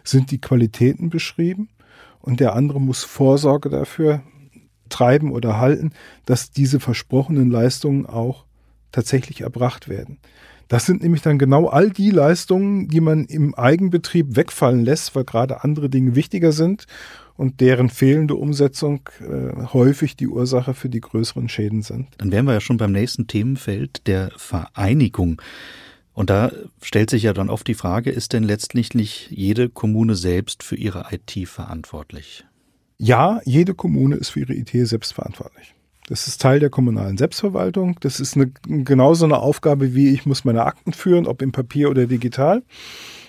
sind 0.02 0.33
die 0.33 0.40
Qualitäten 0.40 1.09
beschrieben 1.09 1.68
und 2.20 2.40
der 2.40 2.57
andere 2.57 2.80
muss 2.80 3.04
Vorsorge 3.04 3.68
dafür 3.68 4.22
treiben 4.88 5.30
oder 5.30 5.59
halten, 5.59 5.92
dass 6.26 6.50
diese 6.50 6.80
versprochenen 6.80 7.50
Leistungen 7.50 8.07
auch 8.07 8.44
tatsächlich 8.94 9.42
erbracht 9.42 9.88
werden. 9.88 10.18
Das 10.68 10.87
sind 10.87 11.02
nämlich 11.02 11.20
dann 11.20 11.38
genau 11.38 11.66
all 11.66 11.90
die 11.90 12.11
Leistungen, 12.11 12.88
die 12.88 13.00
man 13.00 13.26
im 13.26 13.54
Eigenbetrieb 13.54 14.37
wegfallen 14.37 14.85
lässt, 14.85 15.14
weil 15.14 15.24
gerade 15.24 15.62
andere 15.62 15.90
Dinge 15.90 16.14
wichtiger 16.14 16.52
sind 16.52 16.87
und 17.37 17.61
deren 17.61 17.90
fehlende 17.90 18.37
Umsetzung 18.37 19.09
äh, 19.20 19.66
häufig 19.72 20.16
die 20.16 20.28
Ursache 20.28 20.72
für 20.72 20.88
die 20.88 21.00
größeren 21.00 21.48
Schäden 21.48 21.83
sind. 21.83 22.09
Dann 22.18 22.33
wären 22.33 22.46
wir 22.46 22.54
ja 22.54 22.61
schon 22.61 22.78
beim 22.78 22.92
nächsten 22.92 23.26
Themenfeld 23.26 24.07
der 24.07 24.30
Vereinigung. 24.37 25.42
Und 26.14 26.30
da 26.30 26.52
stellt 26.80 27.11
sich 27.11 27.24
ja 27.24 27.33
dann 27.33 27.50
oft 27.50 27.66
die 27.66 27.74
Frage, 27.74 28.11
ist 28.11 28.33
denn 28.33 28.44
letztlich 28.44 28.94
nicht 28.94 29.30
jede 29.30 29.68
Kommune 29.68 30.14
selbst 30.14 30.62
für 30.62 30.76
ihre 30.76 31.07
IT 31.11 31.48
verantwortlich? 31.48 32.44
Ja, 32.96 33.40
jede 33.44 33.74
Kommune 33.74 34.14
ist 34.16 34.30
für 34.30 34.40
ihre 34.40 34.54
IT 34.54 34.70
selbst 34.72 35.12
verantwortlich. 35.12 35.73
Das 36.06 36.28
ist 36.28 36.40
Teil 36.40 36.60
der 36.60 36.70
kommunalen 36.70 37.16
Selbstverwaltung. 37.16 37.96
Das 38.00 38.20
ist 38.20 38.36
eine, 38.36 38.52
genauso 38.66 39.24
eine 39.24 39.38
Aufgabe 39.38 39.94
wie 39.94 40.10
ich 40.10 40.26
muss 40.26 40.44
meine 40.44 40.64
Akten 40.64 40.92
führen, 40.92 41.26
ob 41.26 41.40
im 41.42 41.52
Papier 41.52 41.90
oder 41.90 42.06
digital. 42.06 42.62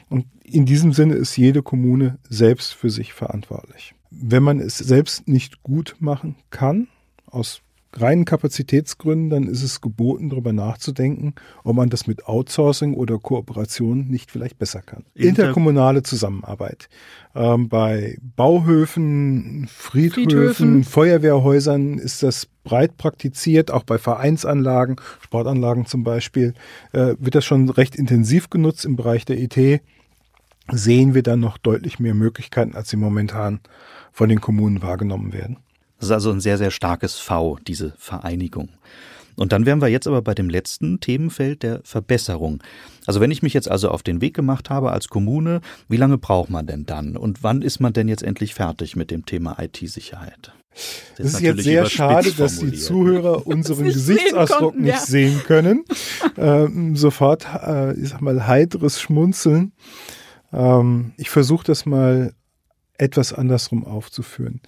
Und 0.09 0.25
in 0.43 0.65
diesem 0.65 0.93
Sinne 0.93 1.15
ist 1.15 1.38
jede 1.38 1.63
Kommune 1.63 2.19
selbst 2.29 2.73
für 2.73 2.89
sich 2.89 3.13
verantwortlich. 3.13 3.95
Wenn 4.11 4.43
man 4.43 4.59
es 4.59 4.77
selbst 4.77 5.27
nicht 5.27 5.63
gut 5.63 5.95
machen 5.99 6.35
kann, 6.49 6.88
aus 7.25 7.61
reinen 8.01 8.25
Kapazitätsgründen, 8.25 9.29
dann 9.29 9.43
ist 9.47 9.63
es 9.63 9.81
geboten, 9.81 10.29
darüber 10.29 10.53
nachzudenken, 10.53 11.34
ob 11.63 11.75
man 11.75 11.89
das 11.89 12.08
mit 12.08 12.27
Outsourcing 12.27 12.93
oder 12.93 13.19
Kooperation 13.19 14.08
nicht 14.08 14.31
vielleicht 14.31 14.58
besser 14.58 14.81
kann. 14.81 15.05
Inter 15.13 15.43
Interkommunale 15.43 16.03
Zusammenarbeit. 16.03 16.89
Ähm, 17.36 17.69
bei 17.69 18.17
Bauhöfen, 18.36 19.67
Friedhöfen, 19.69 20.23
Friedhöfen, 20.23 20.84
Feuerwehrhäusern 20.84 21.97
ist 21.97 22.23
das 22.23 22.47
breit 22.63 22.97
praktiziert, 22.97 23.71
auch 23.71 23.84
bei 23.84 23.97
Vereinsanlagen, 23.97 24.97
Sportanlagen 25.21 25.86
zum 25.86 26.03
Beispiel, 26.03 26.53
äh, 26.91 27.15
wird 27.19 27.36
das 27.36 27.45
schon 27.45 27.69
recht 27.69 27.95
intensiv 27.95 28.49
genutzt 28.49 28.86
im 28.86 28.95
Bereich 28.95 29.25
der 29.25 29.39
IT. 29.39 29.81
Sehen 30.71 31.13
wir 31.13 31.21
dann 31.21 31.39
noch 31.39 31.58
deutlich 31.58 31.99
mehr 31.99 32.15
Möglichkeiten, 32.15 32.75
als 32.75 32.89
sie 32.89 32.97
momentan 32.97 33.60
von 34.12 34.29
den 34.29 34.41
Kommunen 34.41 34.81
wahrgenommen 34.81 35.31
werden. 35.31 35.58
Das 35.97 36.08
ist 36.08 36.12
also 36.12 36.31
ein 36.31 36.41
sehr, 36.41 36.58
sehr 36.58 36.71
starkes 36.71 37.15
V, 37.15 37.58
diese 37.65 37.93
Vereinigung. 37.97 38.69
Und 39.36 39.51
dann 39.51 39.65
wären 39.65 39.81
wir 39.81 39.89
jetzt 39.89 40.08
aber 40.08 40.21
bei 40.21 40.34
dem 40.34 40.49
letzten 40.49 40.99
Themenfeld 40.99 41.63
der 41.63 41.81
Verbesserung. 41.84 42.63
Also 43.05 43.19
wenn 43.19 43.31
ich 43.31 43.43
mich 43.43 43.53
jetzt 43.53 43.69
also 43.69 43.89
auf 43.89 44.01
den 44.01 44.21
Weg 44.21 44.34
gemacht 44.34 44.69
habe 44.69 44.91
als 44.91 45.10
Kommune, 45.10 45.62
wie 45.89 45.97
lange 45.97 46.17
braucht 46.17 46.49
man 46.49 46.67
denn 46.67 46.86
dann? 46.86 47.17
Und 47.17 47.43
wann 47.43 47.62
ist 47.62 47.79
man 47.79 47.93
denn 47.93 48.08
jetzt 48.08 48.23
endlich 48.23 48.53
fertig 48.53 48.95
mit 48.95 49.12
dem 49.12 49.25
Thema 49.25 49.58
IT-Sicherheit? 49.60 50.53
Das, 51.17 51.27
ist 51.27 51.39
jetzt 51.39 51.63
sehr 51.63 51.86
schade, 51.86 52.34
dass 52.34 52.60
die 52.60 52.73
Zuhörer 52.73 53.47
unseren 53.47 53.86
Gesichtsausdruck 53.86 54.77
nicht 54.77 54.93
ja. 54.93 54.99
sehen 54.99 55.41
können. 55.45 55.84
Ähm, 56.38 56.97
sofort, 56.97 57.45
äh, 57.65 57.93
ich 57.93 58.10
sag 58.10 58.19
mal, 58.19 58.45
heiteres 58.45 58.99
Schmunzeln. 58.99 59.71
Ähm, 60.51 61.13
ich 61.15 61.29
versuche 61.29 61.63
das 61.63 61.86
mal 61.86 62.34
etwas 62.97 63.31
andersrum 63.31 63.86
aufzuführen. 63.86 64.60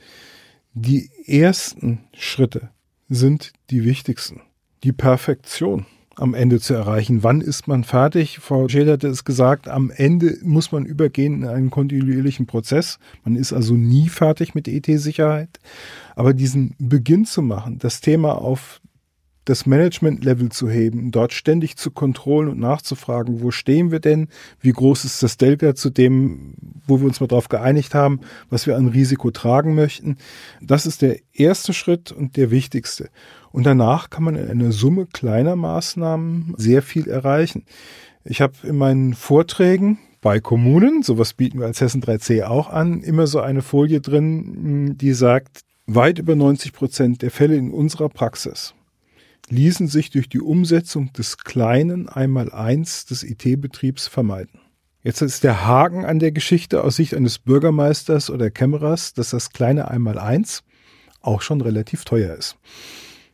Die 0.80 1.10
ersten 1.26 2.02
Schritte 2.13 2.70
sind 3.10 3.52
die 3.72 3.84
wichtigsten. 3.84 4.42
Die 4.84 4.92
Perfektion 4.92 5.88
am 6.16 6.36
Ende 6.36 6.60
zu 6.60 6.76
erreichen. 6.76 7.24
Wann 7.24 7.42
ist 7.42 7.68
man 7.68 7.84
fertig? 7.84 8.38
Frau 8.38 8.68
Schäder 8.68 8.94
hatte 8.94 9.08
es 9.08 9.26
gesagt, 9.26 9.68
am 9.68 9.90
Ende 9.90 10.38
muss 10.44 10.72
man 10.72 10.86
übergehen 10.86 11.42
in 11.42 11.48
einen 11.48 11.72
kontinuierlichen 11.72 12.46
Prozess. 12.46 13.00
Man 13.24 13.36
ist 13.36 13.54
also 13.54 13.74
nie 13.74 14.08
fertig 14.08 14.54
mit 14.54 14.68
ET-Sicherheit. 14.68 15.60
Aber 16.16 16.36
diesen 16.36 16.76
Beginn 16.78 17.26
zu 17.26 17.42
machen, 17.42 17.80
das 17.80 18.00
Thema 18.00 18.34
auf 18.34 18.80
das 19.48 19.66
Management-Level 19.66 20.50
zu 20.50 20.70
heben, 20.70 21.12
dort 21.12 21.32
ständig 21.32 21.78
zu 21.78 21.90
kontrollen 21.90 22.50
und 22.50 22.60
nachzufragen, 22.60 23.42
wo 23.42 23.52
stehen 23.52 23.92
wir 23.92 24.02
denn, 24.02 24.28
wie 24.60 24.74
groß 24.74 25.06
ist 25.06 25.24
das 25.24 25.38
Delta 25.38 25.74
zu 25.74 25.90
dem, 25.90 26.54
wo 26.86 27.00
wir 27.00 27.08
uns 27.08 27.22
mal 27.22 27.28
darauf 27.28 27.48
geeinigt 27.48 27.96
haben, 27.96 28.20
was 28.50 28.68
wir 28.68 28.76
an 28.76 28.90
Risiko 28.90 29.32
tragen 29.32 29.74
möchten. 29.74 30.18
Das 30.62 30.86
ist 30.86 31.02
der 31.02 31.20
erste 31.32 31.74
Schritt 31.74 32.12
und 32.12 32.36
der 32.36 32.52
wichtigste. 32.52 33.10
Und 33.52 33.66
danach 33.66 34.10
kann 34.10 34.24
man 34.24 34.36
in 34.36 34.50
einer 34.50 34.74
Summe 34.74 35.06
kleiner 35.06 35.56
Maßnahmen 35.56 36.54
sehr 36.58 36.82
viel 36.82 37.08
erreichen. 37.08 37.64
Ich 38.26 38.42
habe 38.42 38.54
in 38.64 38.76
meinen 38.76 39.14
Vorträgen 39.14 39.98
bei 40.20 40.42
Kommunen, 40.42 41.04
sowas 41.04 41.34
bieten 41.34 41.60
wir 41.60 41.68
als 41.68 41.80
Hessen 41.80 42.04
3C 42.04 42.44
auch 42.44 42.70
an, 42.70 43.02
immer 43.02 43.28
so 43.28 43.40
eine 43.40 43.62
Folie 43.62 44.02
drin, 44.02 44.98
die 44.98 45.14
sagt, 45.14 45.62
weit 45.86 46.20
über 46.20 46.36
90 46.36 46.74
Prozent 46.74 47.22
der 47.22 47.32
Fälle 47.32 47.56
in 47.56 47.72
unserer 47.72 48.10
Praxis 48.10 48.74
ließen 49.50 49.88
sich 49.88 50.10
durch 50.10 50.30
die 50.30 50.42
Umsetzung 50.42 51.14
des 51.14 51.38
kleinen 51.38 52.10
Einmaleins 52.10 53.06
des 53.06 53.24
IT-Betriebs 53.24 54.08
vermeiden. 54.08 54.60
Jetzt 55.04 55.22
ist 55.22 55.44
der 55.44 55.66
Haken 55.66 56.06
an 56.06 56.20
der 56.20 56.32
Geschichte 56.32 56.84
aus 56.84 56.98
Sicht 56.98 57.14
eines 57.14 57.40
Bürgermeisters 57.40 58.30
oder 58.30 58.50
Kämmerers, 58.50 59.14
dass 59.14 59.30
das 59.30 59.52
kleine 59.52 59.90
Einmaleins 59.90 60.64
auch 61.22 61.42
schon 61.42 61.62
relativ 61.62 62.04
teuer 62.04 62.36
ist. 62.36 62.58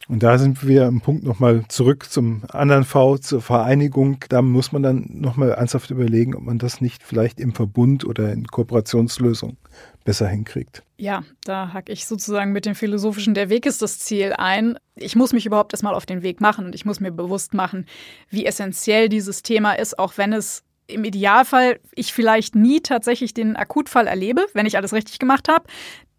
Und 0.10 0.22
da 0.22 0.38
sind 0.38 0.68
wir 0.68 0.86
im 0.86 1.00
Punkt 1.00 1.24
nochmal 1.24 1.64
zurück 1.70 2.12
zum 2.12 2.42
anderen 2.50 2.84
V, 2.84 3.18
zur 3.18 3.42
Vereinigung. 3.42 4.18
Da 4.28 4.42
muss 4.42 4.74
man 4.74 4.84
dann 4.84 5.08
nochmal 5.14 5.52
ernsthaft 5.52 5.92
überlegen, 5.92 6.36
ob 6.36 6.44
man 6.44 6.60
das 6.60 6.82
nicht 6.82 7.04
vielleicht 7.04 7.40
im 7.40 7.54
Verbund 7.54 8.04
oder 8.04 8.34
in 8.34 8.46
Kooperationslösung 8.46 9.58
besser 10.04 10.28
hinkriegt. 10.28 10.84
Ja, 10.98 11.24
da 11.46 11.74
hacke 11.74 11.92
ich 11.92 12.06
sozusagen 12.06 12.52
mit 12.52 12.66
dem 12.66 12.76
philosophischen 12.76 13.34
Der 13.34 13.50
Weg 13.50 13.66
ist 13.66 13.82
das 13.82 14.00
Ziel 14.00 14.34
ein. 14.38 14.78
Ich 14.96 15.16
muss 15.16 15.34
mich 15.34 15.46
überhaupt 15.46 15.74
erstmal 15.74 15.96
auf 15.96 16.06
den 16.06 16.22
Weg 16.22 16.42
machen 16.42 16.66
und 16.66 16.76
ich 16.76 16.86
muss 16.86 17.00
mir 17.00 17.12
bewusst 17.12 17.54
machen, 17.54 17.86
wie 18.30 18.46
essentiell 18.46 19.10
dieses 19.10 19.44
Thema 19.44 19.74
ist, 19.74 19.98
auch 20.00 20.18
wenn 20.18 20.34
es 20.34 20.64
im 20.88 21.06
Idealfall 21.06 21.80
ich 21.96 22.14
vielleicht 22.14 22.56
nie 22.56 22.82
tatsächlich 22.82 23.34
den 23.34 23.56
Akutfall 23.56 24.08
erlebe, 24.08 24.46
wenn 24.54 24.66
ich 24.66 24.78
alles 24.78 24.94
richtig 24.94 25.20
gemacht 25.20 25.48
habe. 25.48 25.66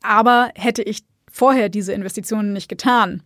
Aber 0.02 0.50
hätte 0.54 0.82
ich 0.82 1.04
vorher 1.30 1.68
diese 1.68 1.92
Investitionen 1.92 2.52
nicht 2.52 2.68
getan, 2.68 3.22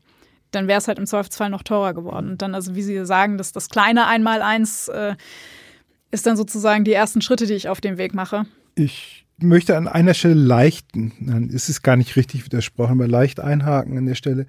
dann 0.51 0.67
wäre 0.67 0.79
es 0.79 0.89
halt 0.89 0.99
im 0.99 1.07
Zweifelsfall 1.07 1.51
noch 1.51 1.63
teurer 1.63 1.95
geworden. 1.95 2.31
Und 2.31 2.43
dann, 2.43 2.55
also 2.55 2.75
wie 2.75 2.83
Sie 2.83 3.05
sagen, 3.05 3.39
dass 3.39 3.53
das 3.53 3.69
kleine 3.69 4.07
Einmaleins 4.07 4.89
äh, 4.89 5.15
ist 6.11 6.27
dann 6.27 6.37
sozusagen 6.37 6.85
die 6.85 6.93
ersten 6.93 7.21
Schritte, 7.21 7.47
die 7.47 7.55
ich 7.55 7.69
auf 7.69 7.81
dem 7.81 7.99
Weg 7.99 8.15
mache. 8.15 8.47
Ich 8.75 9.27
möchte 9.39 9.77
an 9.77 9.89
einer 9.89 10.15
Stelle 10.15 10.35
leichten, 10.35 11.51
es 11.55 11.69
ist 11.69 11.83
gar 11.83 11.97
nicht 11.97 12.17
richtig 12.17 12.45
widersprochen, 12.45 12.93
aber 12.93 13.09
leicht 13.09 13.41
einhaken 13.41 13.97
an 13.97 14.07
der 14.07 14.15
Stelle. 14.15 14.47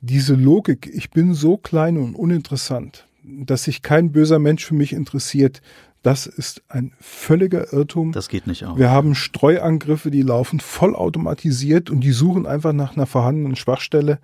Diese 0.00 0.34
Logik, 0.34 0.90
ich 0.92 1.10
bin 1.10 1.34
so 1.34 1.56
klein 1.56 1.96
und 1.96 2.14
uninteressant, 2.14 3.06
dass 3.22 3.64
sich 3.64 3.82
kein 3.82 4.12
böser 4.12 4.38
Mensch 4.38 4.64
für 4.64 4.74
mich 4.74 4.92
interessiert, 4.92 5.62
das 6.02 6.26
ist 6.26 6.62
ein 6.68 6.92
völliger 6.98 7.72
Irrtum. 7.72 8.10
Das 8.10 8.28
geht 8.28 8.48
nicht 8.48 8.64
auch. 8.64 8.76
Wir 8.76 8.90
haben 8.90 9.14
Streuangriffe, 9.14 10.10
die 10.10 10.22
laufen 10.22 10.58
vollautomatisiert 10.58 11.90
und 11.90 12.00
die 12.00 12.10
suchen 12.10 12.44
einfach 12.44 12.72
nach 12.72 12.96
einer 12.96 13.06
vorhandenen 13.06 13.54
Schwachstelle 13.54 14.18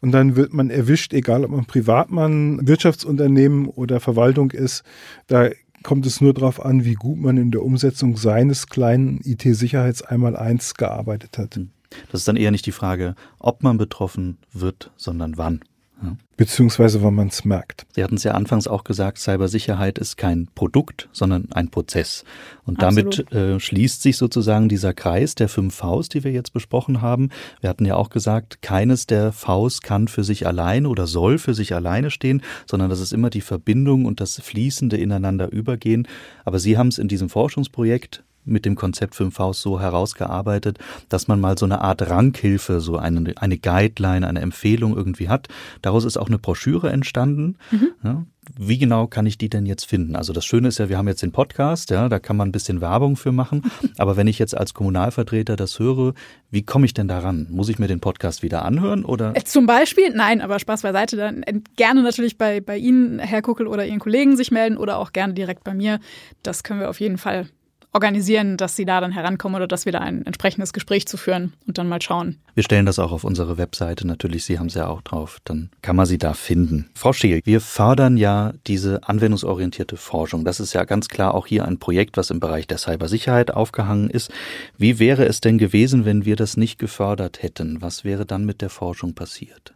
und 0.00 0.10
dann 0.10 0.34
wird 0.34 0.52
man 0.52 0.70
erwischt, 0.70 1.12
egal 1.12 1.44
ob 1.44 1.52
man 1.52 1.66
Privatmann, 1.66 2.66
Wirtschaftsunternehmen 2.66 3.68
oder 3.68 4.00
Verwaltung 4.00 4.50
ist. 4.50 4.82
Da 5.28 5.50
kommt 5.82 6.06
es 6.06 6.20
nur 6.20 6.34
darauf 6.34 6.64
an, 6.64 6.84
wie 6.84 6.94
gut 6.94 7.18
man 7.18 7.36
in 7.36 7.50
der 7.50 7.62
Umsetzung 7.62 8.16
seines 8.16 8.66
kleinen 8.66 9.20
IT-Sicherheits 9.24 10.02
einmal 10.02 10.36
eins 10.36 10.74
gearbeitet 10.74 11.38
hat. 11.38 11.56
Hm. 11.56 11.70
Das 12.10 12.20
ist 12.20 12.28
dann 12.28 12.36
eher 12.36 12.50
nicht 12.50 12.66
die 12.66 12.72
Frage, 12.72 13.14
ob 13.38 13.62
man 13.62 13.76
betroffen 13.76 14.38
wird, 14.52 14.92
sondern 14.96 15.36
wann. 15.38 15.60
Ja. 16.02 16.16
Beziehungsweise, 16.36 17.02
wann 17.02 17.14
man 17.14 17.28
es 17.28 17.44
merkt. 17.44 17.86
Sie 17.94 18.02
hatten 18.02 18.14
es 18.14 18.24
ja 18.24 18.32
anfangs 18.32 18.66
auch 18.66 18.84
gesagt, 18.84 19.18
Cybersicherheit 19.18 19.98
ist 19.98 20.16
kein 20.16 20.48
Produkt, 20.54 21.10
sondern 21.12 21.52
ein 21.52 21.70
Prozess. 21.70 22.24
Und 22.64 22.82
Absolut. 22.82 23.30
damit 23.30 23.32
äh, 23.34 23.60
schließt 23.60 24.00
sich 24.00 24.16
sozusagen 24.16 24.70
dieser 24.70 24.94
Kreis 24.94 25.34
der 25.34 25.50
fünf 25.50 25.74
Vs, 25.74 26.08
die 26.08 26.24
wir 26.24 26.32
jetzt 26.32 26.54
besprochen 26.54 27.02
haben. 27.02 27.28
Wir 27.60 27.68
hatten 27.68 27.84
ja 27.84 27.96
auch 27.96 28.08
gesagt, 28.08 28.62
keines 28.62 29.06
der 29.06 29.32
Vs 29.32 29.82
kann 29.82 30.08
für 30.08 30.24
sich 30.24 30.46
alleine 30.46 30.88
oder 30.88 31.06
soll 31.06 31.36
für 31.36 31.52
sich 31.52 31.74
alleine 31.74 32.10
stehen, 32.10 32.42
sondern 32.66 32.88
das 32.88 33.00
ist 33.00 33.12
immer 33.12 33.28
die 33.28 33.42
Verbindung 33.42 34.06
und 34.06 34.20
das 34.20 34.40
fließende 34.40 34.96
ineinander 34.96 35.52
übergehen. 35.52 36.08
Aber 36.46 36.58
Sie 36.58 36.78
haben 36.78 36.88
es 36.88 36.98
in 36.98 37.08
diesem 37.08 37.28
Forschungsprojekt 37.28 38.24
mit 38.44 38.64
dem 38.64 38.74
Konzept 38.74 39.14
5 39.14 39.38
Haus 39.38 39.62
so 39.62 39.80
herausgearbeitet, 39.80 40.78
dass 41.08 41.28
man 41.28 41.40
mal 41.40 41.58
so 41.58 41.66
eine 41.66 41.80
Art 41.80 42.08
Ranghilfe, 42.08 42.80
so 42.80 42.96
eine, 42.96 43.34
eine 43.36 43.58
Guideline, 43.58 44.26
eine 44.26 44.40
Empfehlung 44.40 44.96
irgendwie 44.96 45.28
hat. 45.28 45.48
Daraus 45.82 46.04
ist 46.04 46.16
auch 46.16 46.28
eine 46.28 46.38
Broschüre 46.38 46.90
entstanden. 46.90 47.56
Mhm. 47.70 47.88
Ja, 48.02 48.24
wie 48.58 48.78
genau 48.78 49.06
kann 49.06 49.26
ich 49.26 49.38
die 49.38 49.48
denn 49.48 49.66
jetzt 49.66 49.84
finden? 49.84 50.16
Also 50.16 50.32
das 50.32 50.44
Schöne 50.44 50.68
ist 50.68 50.78
ja, 50.78 50.88
wir 50.88 50.98
haben 50.98 51.08
jetzt 51.08 51.22
den 51.22 51.32
Podcast, 51.32 51.90
ja, 51.90 52.08
da 52.08 52.18
kann 52.18 52.36
man 52.36 52.48
ein 52.48 52.52
bisschen 52.52 52.80
Werbung 52.80 53.16
für 53.16 53.32
machen. 53.32 53.70
Aber 53.98 54.16
wenn 54.16 54.26
ich 54.26 54.38
jetzt 54.38 54.56
als 54.56 54.74
Kommunalvertreter 54.74 55.56
das 55.56 55.78
höre, 55.78 56.14
wie 56.50 56.62
komme 56.62 56.86
ich 56.86 56.94
denn 56.94 57.08
daran? 57.08 57.46
Muss 57.50 57.68
ich 57.68 57.78
mir 57.78 57.86
den 57.86 58.00
Podcast 58.00 58.42
wieder 58.42 58.64
anhören 58.64 59.04
oder? 59.04 59.36
Äh, 59.36 59.44
zum 59.44 59.66
Beispiel, 59.66 60.12
nein, 60.14 60.40
aber 60.40 60.58
Spaß 60.58 60.82
beiseite, 60.82 61.16
dann 61.16 61.42
äh, 61.42 61.60
gerne 61.76 62.02
natürlich 62.02 62.38
bei, 62.38 62.60
bei 62.60 62.76
Ihnen, 62.76 63.18
Herr 63.18 63.42
Kuckel 63.42 63.66
oder 63.66 63.86
Ihren 63.86 64.00
Kollegen 64.00 64.36
sich 64.36 64.50
melden 64.50 64.76
oder 64.76 64.98
auch 64.98 65.12
gerne 65.12 65.34
direkt 65.34 65.62
bei 65.64 65.74
mir. 65.74 66.00
Das 66.42 66.62
können 66.64 66.80
wir 66.80 66.90
auf 66.90 67.00
jeden 67.00 67.18
Fall 67.18 67.46
organisieren, 67.92 68.56
dass 68.56 68.76
sie 68.76 68.84
da 68.84 69.00
dann 69.00 69.12
herankommen 69.12 69.56
oder 69.56 69.66
dass 69.66 69.84
wir 69.84 69.92
da 69.92 69.98
ein 69.98 70.24
entsprechendes 70.24 70.72
Gespräch 70.72 71.06
zu 71.06 71.16
führen 71.16 71.54
und 71.66 71.78
dann 71.78 71.88
mal 71.88 72.00
schauen. 72.00 72.38
Wir 72.54 72.62
stellen 72.62 72.86
das 72.86 72.98
auch 72.98 73.12
auf 73.12 73.24
unsere 73.24 73.58
Webseite 73.58 74.06
natürlich. 74.06 74.44
Sie 74.44 74.58
haben 74.58 74.66
es 74.66 74.74
ja 74.74 74.86
auch 74.86 75.02
drauf. 75.02 75.38
Dann 75.44 75.70
kann 75.82 75.96
man 75.96 76.06
sie 76.06 76.18
da 76.18 76.34
finden. 76.34 76.90
Frau 76.94 77.12
Scheel, 77.12 77.40
wir 77.44 77.60
fördern 77.60 78.16
ja 78.16 78.52
diese 78.66 79.08
anwendungsorientierte 79.08 79.96
Forschung. 79.96 80.44
Das 80.44 80.60
ist 80.60 80.72
ja 80.72 80.84
ganz 80.84 81.08
klar 81.08 81.34
auch 81.34 81.46
hier 81.46 81.64
ein 81.64 81.78
Projekt, 81.78 82.16
was 82.16 82.30
im 82.30 82.40
Bereich 82.40 82.66
der 82.66 82.78
Cybersicherheit 82.78 83.52
aufgehangen 83.52 84.10
ist. 84.10 84.30
Wie 84.76 84.98
wäre 84.98 85.24
es 85.26 85.40
denn 85.40 85.58
gewesen, 85.58 86.04
wenn 86.04 86.24
wir 86.24 86.36
das 86.36 86.56
nicht 86.56 86.78
gefördert 86.78 87.42
hätten? 87.42 87.82
Was 87.82 88.04
wäre 88.04 88.26
dann 88.26 88.44
mit 88.44 88.60
der 88.60 88.70
Forschung 88.70 89.14
passiert? 89.14 89.74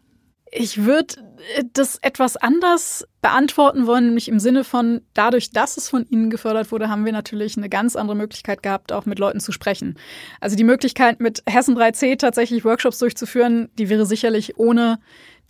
Ich 0.56 0.84
würde 0.84 1.16
äh, 1.56 1.64
das 1.72 1.98
etwas 2.00 2.36
anders 2.36 3.04
beantworten 3.20 3.88
wollen, 3.88 4.06
nämlich 4.06 4.28
im 4.28 4.38
Sinne 4.38 4.62
von, 4.62 5.00
dadurch, 5.12 5.50
dass 5.50 5.76
es 5.76 5.88
von 5.88 6.06
Ihnen 6.08 6.30
gefördert 6.30 6.70
wurde, 6.70 6.88
haben 6.88 7.04
wir 7.04 7.12
natürlich 7.12 7.56
eine 7.56 7.68
ganz 7.68 7.96
andere 7.96 8.16
Möglichkeit 8.16 8.62
gehabt, 8.62 8.92
auch 8.92 9.04
mit 9.04 9.18
Leuten 9.18 9.40
zu 9.40 9.50
sprechen. 9.50 9.98
Also 10.40 10.54
die 10.54 10.62
Möglichkeit, 10.64 11.18
mit 11.20 11.42
Hessen 11.46 11.76
3C 11.76 12.18
tatsächlich 12.18 12.64
Workshops 12.64 13.00
durchzuführen, 13.00 13.68
die 13.78 13.88
wäre 13.88 14.06
sicherlich 14.06 14.56
ohne 14.56 15.00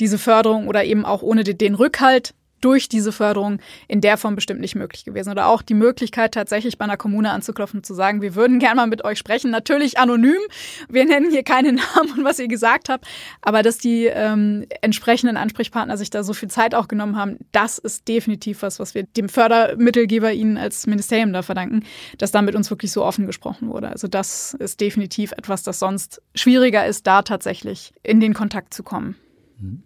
diese 0.00 0.16
Förderung 0.16 0.68
oder 0.68 0.84
eben 0.84 1.04
auch 1.04 1.22
ohne 1.22 1.44
den 1.44 1.74
Rückhalt 1.74 2.34
durch 2.64 2.88
diese 2.88 3.12
Förderung 3.12 3.58
in 3.88 4.00
der 4.00 4.16
Form 4.16 4.34
bestimmt 4.34 4.60
nicht 4.60 4.74
möglich 4.74 5.04
gewesen. 5.04 5.30
Oder 5.30 5.48
auch 5.48 5.60
die 5.60 5.74
Möglichkeit, 5.74 6.32
tatsächlich 6.32 6.78
bei 6.78 6.84
einer 6.84 6.96
Kommune 6.96 7.30
anzuklopfen 7.30 7.80
und 7.80 7.84
zu 7.84 7.92
sagen, 7.92 8.22
wir 8.22 8.34
würden 8.34 8.58
gerne 8.58 8.76
mal 8.76 8.86
mit 8.86 9.04
euch 9.04 9.18
sprechen. 9.18 9.50
Natürlich 9.50 9.98
anonym. 9.98 10.40
Wir 10.88 11.04
nennen 11.04 11.30
hier 11.30 11.42
keine 11.42 11.72
Namen 11.94 12.12
und 12.16 12.24
was 12.24 12.38
ihr 12.38 12.48
gesagt 12.48 12.88
habt. 12.88 13.06
Aber 13.42 13.62
dass 13.62 13.76
die 13.76 14.06
ähm, 14.06 14.64
entsprechenden 14.80 15.36
Ansprechpartner 15.36 15.98
sich 15.98 16.08
da 16.08 16.22
so 16.22 16.32
viel 16.32 16.48
Zeit 16.48 16.74
auch 16.74 16.88
genommen 16.88 17.16
haben, 17.16 17.38
das 17.52 17.78
ist 17.78 18.08
definitiv 18.08 18.62
was, 18.62 18.80
was 18.80 18.94
wir 18.94 19.02
dem 19.02 19.28
Fördermittelgeber 19.28 20.32
Ihnen 20.32 20.56
als 20.56 20.86
Ministerium 20.86 21.32
da 21.32 21.42
verdanken, 21.42 21.84
dass 22.16 22.30
da 22.30 22.40
mit 22.40 22.54
uns 22.54 22.70
wirklich 22.70 22.92
so 22.92 23.04
offen 23.04 23.26
gesprochen 23.26 23.68
wurde. 23.68 23.88
Also 23.88 24.08
das 24.08 24.54
ist 24.54 24.80
definitiv 24.80 25.32
etwas, 25.32 25.62
das 25.62 25.78
sonst 25.78 26.22
schwieriger 26.34 26.86
ist, 26.86 27.06
da 27.06 27.22
tatsächlich 27.22 27.92
in 28.02 28.20
den 28.20 28.32
Kontakt 28.32 28.72
zu 28.72 28.82
kommen. 28.82 29.16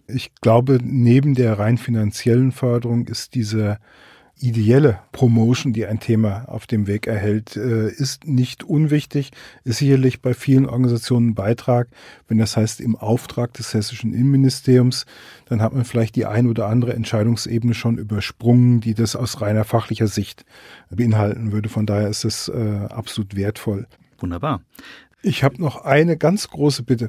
Ich 0.07 0.35
glaube, 0.41 0.79
neben 0.83 1.35
der 1.35 1.59
rein 1.59 1.79
finanziellen 1.79 2.53
Förderung 2.53 3.07
ist 3.07 3.35
diese 3.35 3.79
ideelle 4.41 5.01
Promotion, 5.13 5.73
die 5.73 5.87
ein 5.87 6.01
Thema 6.01 6.45
auf 6.49 6.67
dem 6.67 6.87
Weg 6.87 7.07
erhält, 7.07 7.57
äh, 7.57 7.91
ist 7.91 8.27
nicht 8.27 8.63
unwichtig, 8.63 9.31
ist 9.65 9.79
sicherlich 9.79 10.23
bei 10.23 10.35
vielen 10.35 10.67
Organisationen 10.67 11.31
ein 11.31 11.35
Beitrag. 11.35 11.89
Wenn 12.29 12.39
das 12.39 12.57
heißt 12.57 12.81
im 12.81 12.97
Auftrag 12.97 13.53
des 13.55 13.75
hessischen 13.75 14.13
Innenministeriums, 14.13 15.07
dann 15.47 15.61
hat 15.61 15.75
man 15.75 15.85
vielleicht 15.85 16.17
die 16.17 16.27
ein 16.27 16.47
oder 16.47 16.67
andere 16.67 16.95
Entscheidungsebene 16.95 17.75
schon 17.75 17.99
übersprungen, 17.99 18.81
die 18.81 18.95
das 18.95 19.17
aus 19.17 19.41
reiner 19.41 19.65
fachlicher 19.65 20.07
Sicht 20.09 20.45
beinhalten 20.91 21.53
würde. 21.53 21.69
Von 21.69 21.87
daher 21.87 22.09
ist 22.09 22.25
es 22.25 22.49
äh, 22.49 22.87
absolut 22.91 23.35
wertvoll. 23.35 23.87
Wunderbar. 24.21 24.61
Ich 25.21 25.43
habe 25.43 25.61
noch 25.61 25.85
eine 25.85 26.17
ganz 26.17 26.49
große 26.49 26.85
Bitte. 26.85 27.09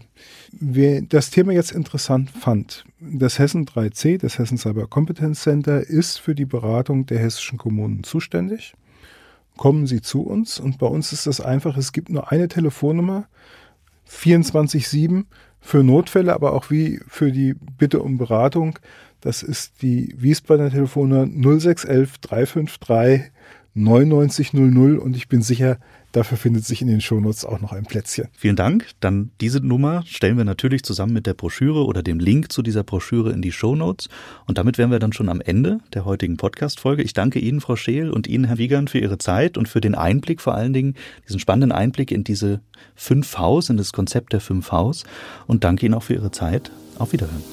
Wer 0.51 1.03
das 1.03 1.29
Thema 1.29 1.53
jetzt 1.53 1.71
interessant 1.71 2.31
fand, 2.31 2.85
das 2.99 3.37
Hessen 3.37 3.67
3C, 3.67 4.17
das 4.17 4.39
Hessen 4.39 4.57
Cyber 4.57 4.87
Competence 4.87 5.43
Center, 5.43 5.81
ist 5.81 6.17
für 6.17 6.33
die 6.33 6.45
Beratung 6.45 7.05
der 7.05 7.19
hessischen 7.19 7.59
Kommunen 7.59 8.03
zuständig. 8.03 8.73
Kommen 9.57 9.85
Sie 9.85 10.01
zu 10.01 10.23
uns 10.23 10.59
und 10.59 10.79
bei 10.79 10.87
uns 10.87 11.13
ist 11.13 11.27
das 11.27 11.39
einfach, 11.39 11.77
es 11.77 11.91
gibt 11.91 12.09
nur 12.09 12.31
eine 12.31 12.47
Telefonnummer, 12.47 13.27
24-7 14.09 15.25
für 15.61 15.83
Notfälle, 15.83 16.33
aber 16.33 16.53
auch 16.53 16.71
wie 16.71 16.99
für 17.07 17.31
die 17.31 17.53
Bitte 17.77 18.01
um 18.01 18.17
Beratung. 18.17 18.79
Das 19.21 19.43
ist 19.43 19.83
die 19.83 20.15
Wiesbadener 20.17 20.71
Telefonnummer 20.71 21.27
0611 21.27 22.17
353 22.17 23.31
9900 23.75 24.99
und 24.99 25.15
ich 25.15 25.27
bin 25.27 25.41
sicher, 25.41 25.77
Dafür 26.11 26.37
findet 26.37 26.65
sich 26.65 26.81
in 26.81 26.87
den 26.87 27.01
Shownotes 27.01 27.45
auch 27.45 27.61
noch 27.61 27.71
ein 27.71 27.85
Plätzchen. 27.85 28.29
Vielen 28.35 28.55
Dank. 28.55 28.87
Dann 28.99 29.29
diese 29.41 29.59
Nummer 29.59 30.03
stellen 30.07 30.37
wir 30.37 30.43
natürlich 30.43 30.83
zusammen 30.83 31.13
mit 31.13 31.27
der 31.27 31.35
Broschüre 31.35 31.85
oder 31.85 32.01
dem 32.01 32.19
Link 32.19 32.51
zu 32.51 32.63
dieser 32.63 32.83
Broschüre 32.83 33.31
in 33.31 33.43
die 33.43 33.51
Shownotes. 33.51 34.09
Und 34.47 34.57
damit 34.57 34.79
wären 34.79 34.89
wir 34.89 34.97
dann 34.97 35.13
schon 35.13 35.29
am 35.29 35.39
Ende 35.39 35.79
der 35.93 36.05
heutigen 36.05 36.37
Podcast-Folge. 36.37 37.03
Ich 37.03 37.13
danke 37.13 37.37
Ihnen, 37.39 37.61
Frau 37.61 37.75
Scheel, 37.75 38.09
und 38.09 38.25
Ihnen, 38.27 38.45
Herr 38.45 38.57
Wiegand, 38.57 38.89
für 38.89 38.99
Ihre 38.99 39.19
Zeit 39.19 39.57
und 39.57 39.69
für 39.69 39.81
den 39.81 39.93
Einblick 39.93 40.41
vor 40.41 40.55
allen 40.55 40.73
Dingen, 40.73 40.95
diesen 41.27 41.39
spannenden 41.39 41.71
Einblick 41.71 42.11
in 42.11 42.23
diese 42.23 42.61
fünf 42.95 43.27
Vs, 43.27 43.69
in 43.69 43.77
das 43.77 43.93
Konzept 43.93 44.33
der 44.33 44.41
fünf 44.41 44.67
Vs. 44.67 45.03
Und 45.45 45.63
danke 45.63 45.85
Ihnen 45.85 45.93
auch 45.93 46.03
für 46.03 46.15
Ihre 46.15 46.31
Zeit. 46.31 46.71
Auf 46.97 47.13
Wiederhören. 47.13 47.43